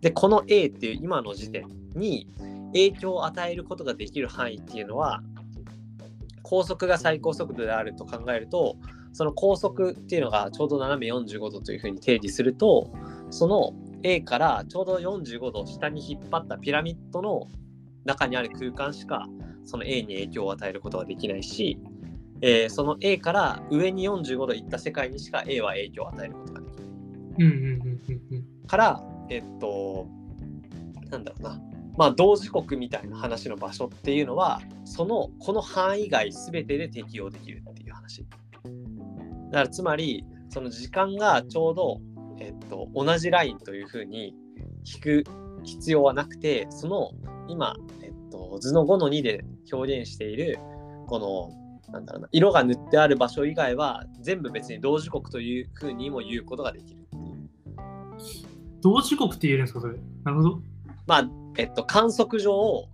[0.00, 1.66] でこの A っていう今の時点
[1.96, 2.28] に
[2.66, 5.22] 影響を与えることができる範囲っていうのは
[6.42, 8.76] 高速が最高速度であると考えると
[9.12, 12.92] その高速っていうのがちょうど斜め45度というふうに定義すると
[13.30, 13.72] その
[14.04, 17.48] A からちょうど45度下に引っ張ったピラミッドの
[18.04, 19.26] 中にある空間しか
[19.64, 21.78] その A に影響を与えることができないし、
[22.40, 26.86] えーその A から上に45度行った世界にしか A は影響を与えることができない。
[27.38, 30.06] うんうんうんうんうんから、えっと、
[31.10, 31.60] なんだろうな、
[31.96, 38.22] まあ、同時刻みたいな話の場所っていうのは、その、この範囲外すべてで適用できるっていう話。
[38.22, 42.00] だから、つまり、その時間がちょうど、
[42.40, 44.34] えっと、同じラインというふうに
[44.84, 45.24] 引く
[45.62, 47.10] 必要はなくて、その、
[47.48, 50.58] 今、えっと、図の5の2で表現している、
[51.06, 57.48] この、なんだろうな、色が塗ってある場所以外は、全部別に同時刻というふうにも言うことができるっていう。
[58.80, 59.94] 同時刻って言えるんですか、それ。
[60.24, 60.62] なるほど。
[61.06, 62.88] まあ、えっと、観測上、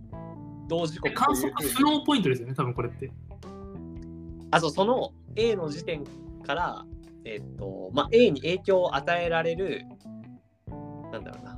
[0.67, 3.11] 同時刻で観という測ふうに不能ポイントですよね、多分これって。
[4.51, 6.03] あそうその A の時点
[6.45, 6.85] から、
[7.23, 9.85] えっとまあ、A に影響を与えられる、
[11.11, 11.50] なんだろうな。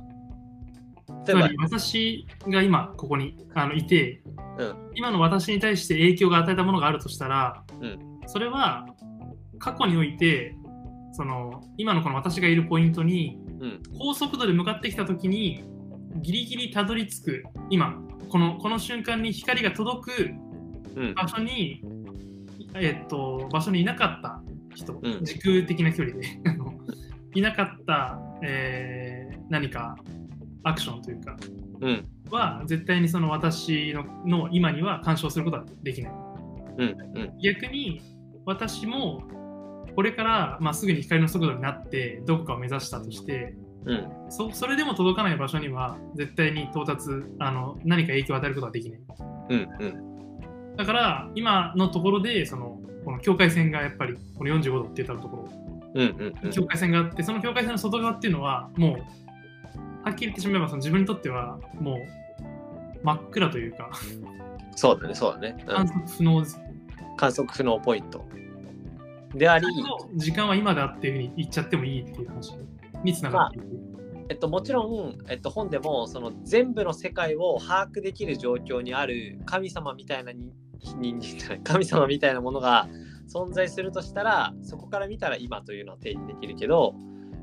[1.24, 4.22] つまり、私が今ここにあのいて、
[4.58, 4.90] うん。
[4.94, 7.98] 今の私に対して影響が与えたものがあるとしたら、うん。
[8.26, 8.86] それは
[9.58, 10.56] 過去において
[11.12, 15.64] その今のこの私がいるポイントにうん、高速度で向かってきた時に
[16.16, 17.98] ギリギリたどり着く今
[18.28, 20.30] このこの瞬間に光が届く
[20.96, 21.82] うん、場所に、
[22.74, 24.40] えっと場所にいなかった
[24.76, 25.24] 人、うん。
[25.24, 26.24] 時空的な距離で
[27.34, 29.96] いなかった、えー何か
[30.64, 31.36] アクションというか
[31.80, 36.12] うん、は絶対にその私のの今には干渉することはできない。
[36.78, 38.00] うん、うん、逆に
[38.46, 39.22] 私も
[39.94, 43.54] これからまあすぐに光の速度になってどこかを目指したとして
[43.86, 49.00] うん、そそれでも届かない場所には絶対に到達あの何か影響を与えることはできない。
[49.50, 49.84] うん、う
[50.72, 55.48] ん、だから今のところでそのこの境界線がやっぱりこの45度って言ったとこ
[55.94, 59.23] うん、うん、ろ境界線があってその境界線の外側っていうのはもう
[60.04, 61.98] はっきり言ってしまえばその自分にとってはもう
[63.02, 63.90] 真っ暗というか
[64.76, 65.56] そうだね、そうだね。
[65.60, 66.60] うん、観測不能です
[67.16, 68.24] 観測不能ポイント。
[69.34, 69.66] であり、
[70.14, 72.54] 時間は今だっていうふうに言っちゃってもいいっていう話
[73.02, 73.66] につながっていく、
[74.28, 80.52] えっと、もちろん、えっと、本でもその全部の世界を把握できる状況にある神様みたいなに
[80.98, 82.88] 人間 神様みたいなものが
[83.32, 86.94] 存在するとしたらそこから見たら今というのは定義できるけど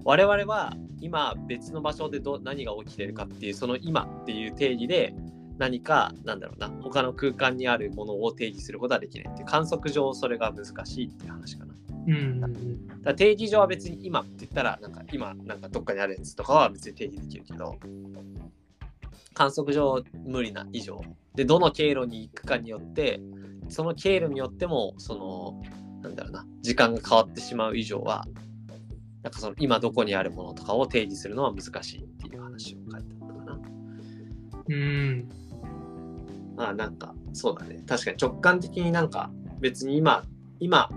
[0.04, 5.14] 我々は今別の場所でど何が起きてるかっていうその今っていう定義で
[5.58, 11.76] 何かなんだろうな他の空間にあるものを定義することはできないって観測上それが難しいっていう話かな。
[12.08, 17.78] うんだ定義上は別に今って言ったらなんか今なんかどっかにあるやつとかは別に定義できるけど
[19.34, 20.99] 観測上無理な以上
[21.36, 23.20] でどの経路に行くかによって
[23.70, 25.62] その経路によってもその
[26.02, 28.26] なんだろうな時間が変わってしまう以上は
[29.24, 33.59] なんかその今どこにあるものとかを定義するのは難しいっていう話を書いてあったかな。
[34.67, 35.30] うん
[36.55, 40.24] まあなんかそうだね確かに直感的になんか別に今
[40.59, 40.89] 今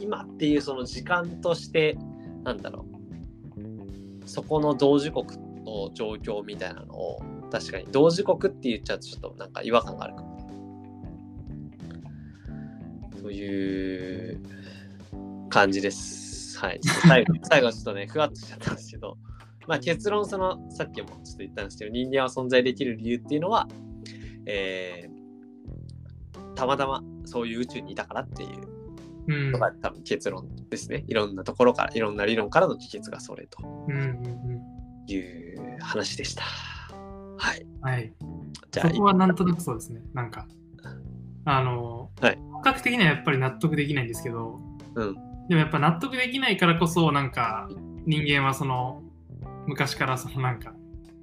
[0.00, 1.96] 今っていうその時間として
[2.44, 5.34] なんだろうそこの同時刻
[5.64, 10.40] の状況みたいなのを確かに同時刻って言っちゃうとちょっとなんか違和感があるかもね。
[13.20, 14.40] という
[15.50, 16.29] 感じです。
[16.60, 16.80] はい。
[16.82, 19.18] 最後 最後はちょっとねふわっとしちゃったんですけど
[19.66, 23.68] まあ、結論そのさっきもちょっと言ったんですけど人間は存在できる理由っていうのは、
[24.46, 25.20] えー
[26.56, 28.50] たまたまそういう宇宙にいたからっていう
[29.28, 31.04] うんのが多分結論ですね。
[31.06, 36.42] いろんなところからいろんな理論からの帰結がそれとうんうんうんいう話でした。
[36.42, 37.66] はい。
[37.80, 38.12] はい。
[38.72, 40.02] じゃあそこはなんとなくそうですね。
[40.12, 40.46] なんか、
[41.46, 44.60] あの、はい感覚的にはやっぱり納得できないんですけど、
[44.96, 45.16] うん
[45.50, 47.68] でもやっぱ納得できないからこそ、なんか
[48.06, 49.02] 人間はその
[49.66, 50.72] 昔からそのなんか、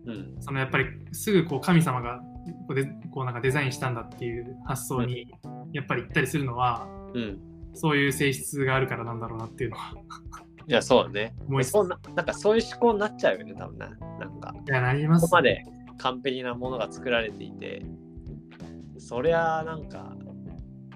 [0.06, 0.36] うん。
[0.42, 2.20] そのやっぱりすぐこう神様が
[2.68, 5.34] こうでこうなんかデザインしたんだっていう発想に
[5.72, 7.40] やっぱり行ったりするのは、うん。
[7.74, 9.94] そういう性質があるからなんだろうなっていうのは。
[10.68, 11.34] いやそうだね。
[11.48, 11.72] 思いつつ。
[11.72, 13.88] そんななんかそういう思考になっちゃうよね多分な。
[14.20, 14.54] なんか。
[14.68, 15.64] いや、なります、ここまで
[16.00, 17.82] 完璧なものが作られていて、
[18.98, 20.14] そりゃなんか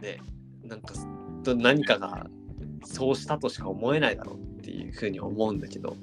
[0.01, 0.17] ね、
[0.65, 0.93] なんか
[1.43, 2.27] ど何かが
[2.83, 5.95] そうしたとしか思えないだろうっていうふうに思うんだけど、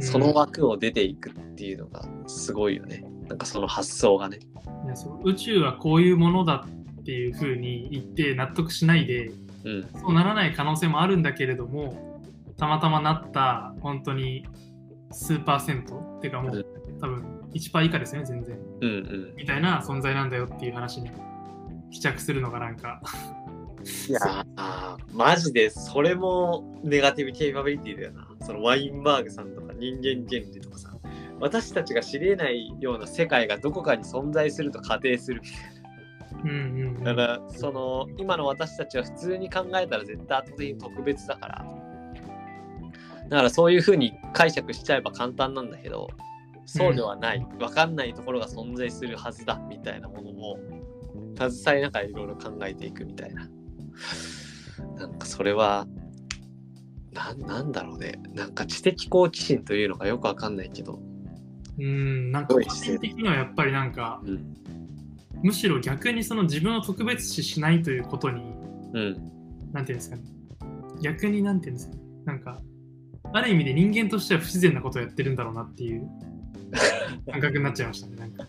[0.00, 3.04] その枠を出ていくっていうのがすごいよね。
[3.28, 4.38] なんかその発想がね。
[4.84, 6.64] いやそう宇宙はこういうものだ
[7.00, 9.32] っていうふうに言って納得しないで、
[9.64, 9.88] うん。
[10.00, 12.22] そうならない可能性もあるんだけれども、
[12.56, 14.46] たまたまなった本当に
[15.10, 16.66] 数パーセントっていうかもうんう
[17.00, 18.58] 多分1%以下ですよね、全然。
[18.80, 18.94] うんう
[19.32, 19.34] ん。
[19.36, 21.10] みたいな存在なんだよっていう話に
[21.90, 23.00] 帰着するのがなんか、
[24.08, 28.28] いやーマジでそれもネガティブケイパビリティだよな。
[28.46, 30.96] そのワインバーグさんとか人間原理とかさ、
[31.40, 35.78] 私たちが知り得ないような世界がどこかに存在すると仮定するみたい
[36.44, 37.14] うんうんうん、な。
[37.14, 41.64] だから、その今の私たちは普通に考えたら絶対圧倒的に特別だから。
[43.28, 46.08] だからそういうふうに解釈しちゃえば簡単なんだけど、
[46.64, 50.58] そうではない、わかんないところが存在するはずだみたいなものを
[51.36, 53.48] 携えながらいろいろ考えていくみたいな。
[54.96, 55.86] なんかそれは、
[57.12, 58.20] なんなんだろうね。
[58.34, 61.00] なんか知的好奇心というのがよくわかんないけど。
[61.78, 64.54] うん、なんか個人的にはやっぱりなんか、うん。
[65.42, 68.42] むしろ逆にその自分を特別視しないということに、
[68.92, 69.72] うん。
[69.72, 70.22] なんていうんですかね。
[71.02, 72.02] 逆になんていうんですかね。
[72.24, 72.60] なんか、
[73.32, 76.08] ある意味で人間としては不自然なことをやってるんだろうなっていう
[77.30, 78.16] 感覚になっちゃいましたね。
[78.16, 78.46] なんか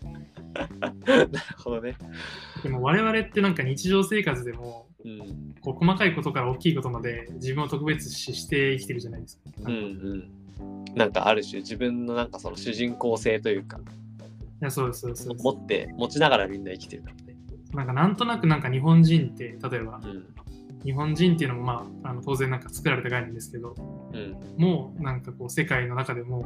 [1.06, 1.95] なるほどね。
[2.64, 5.56] でも我々ってなんか日常生活でもうん。
[5.62, 9.41] こう細かいことから大きいことまで自分を特別視して生きてるじゃないですか。
[9.66, 10.95] うんうん。
[10.95, 13.82] なんかある種自分のなんかその主人公性というか、い
[14.62, 17.38] やそうですそうですそうです持って、持ちながらみんな生きてるからね。
[17.74, 20.26] なんかなんとなくなんか日本人って例えばうん。
[20.84, 23.76] 日本人っていうのもまああの当然なんか作られた概念ですけど
[24.14, 24.38] うん。
[24.58, 26.45] もうなんかこう世界の中でも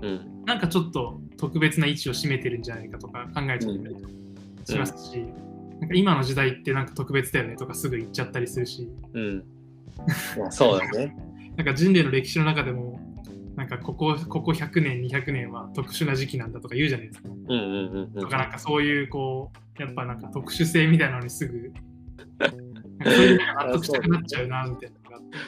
[0.00, 0.44] うん。
[0.44, 3.96] なんかちょっと特別な位置を占めてるんじゃないかとか考えちゃったり
[4.64, 5.24] しますし、
[5.82, 9.44] なんか今の時代ってなんか特別だよねとかすぐ言っちゃったりするしうん。
[10.50, 11.16] そうだね。
[11.56, 13.00] なんか人類の歴史の中でも
[13.56, 17.28] なんかここここ100年200年は特殊な時期なんだとか言うじゃないですか。
[17.28, 21.72] うんうんうんうんとかなんかそういうこうやっぱなんか特殊性みたいなのにすぐ
[22.38, 22.50] なん
[23.00, 25.38] かそういうのが納得したくなっちゃうなみたいなのがあって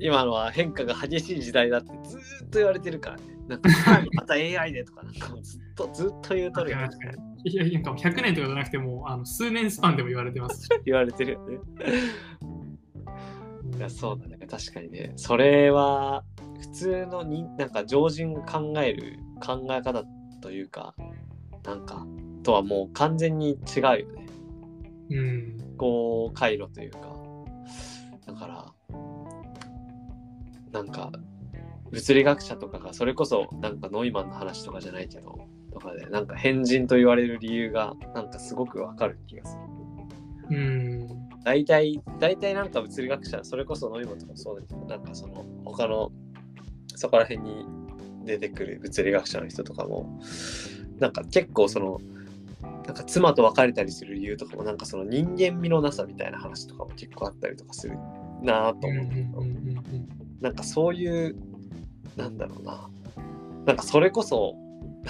[0.00, 3.22] 今のは変化が激しい時代だってずーっと言われてるからね。
[3.48, 3.70] なんか
[4.12, 6.88] また AI でとかなんかずっとずっと言うとるよね
[7.48, 10.68] いやなんかもう100年とかじゃなくてもうあの数年スパンでも言われてますし。
[10.84, 11.58] 言われてるよね。
[13.76, 16.24] いやそうだね確かにねそれは
[16.58, 20.04] 普通のになんか常人が考える考え方
[20.40, 20.94] というか
[21.64, 22.06] なんか
[22.42, 24.26] とはもう完全に違うよね
[25.10, 25.74] うん。
[25.76, 26.98] こう回路というか
[28.26, 28.72] だから
[30.72, 31.12] なんか
[31.90, 35.38] 物理学者とかがそれこそなんかノイマンの話とかじゃないけど
[35.72, 39.56] とかでなんか変人と言われる理由がなんかすごくわかる気がす
[40.50, 40.56] る。
[40.56, 41.28] うん。
[41.44, 46.10] 大体、大体なんか物理学者、それこそノイマンとかもそうだけど、なんかその他の
[46.94, 47.64] そこら辺に
[48.24, 50.20] 出てくる物理学者の人とかも、
[50.98, 52.00] なんか結構その、
[52.86, 57.96] なんか妻と別れたりする理由とかも、なんかその人間味のなさみたいな話とかも結構あったりとかする
[58.42, 59.08] なぁと思う。
[59.08, 60.08] けど、うん。
[60.40, 61.36] なんかそういう、
[62.16, 62.90] なんだろうな、
[63.66, 64.56] なんかそれこそ、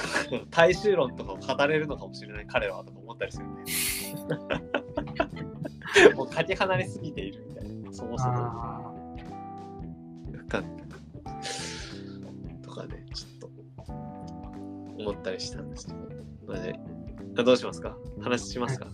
[0.50, 3.64] 大衆論とかを語れるのかもしれない彼らはとか思ったりするね。
[6.14, 8.34] もうかけ離れすぎているみたいな、そもそも。
[8.34, 8.92] あ
[10.48, 10.62] か
[12.62, 13.50] とかね、ちょっと
[14.98, 15.98] 思ったりしたんですけど。
[16.54, 16.78] ので、
[17.36, 17.96] あどうしますか？
[18.20, 18.86] 話しますか、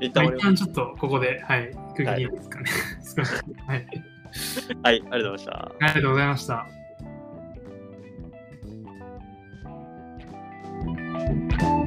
[0.00, 2.70] 一ーまあ旦俺一旦ちょっとここで、はい、区切りですかね。
[3.66, 3.86] はい。
[4.82, 5.52] はい、ありがとうございました。
[5.52, 6.79] ありがとうございました。
[11.26, 11.79] Thank you.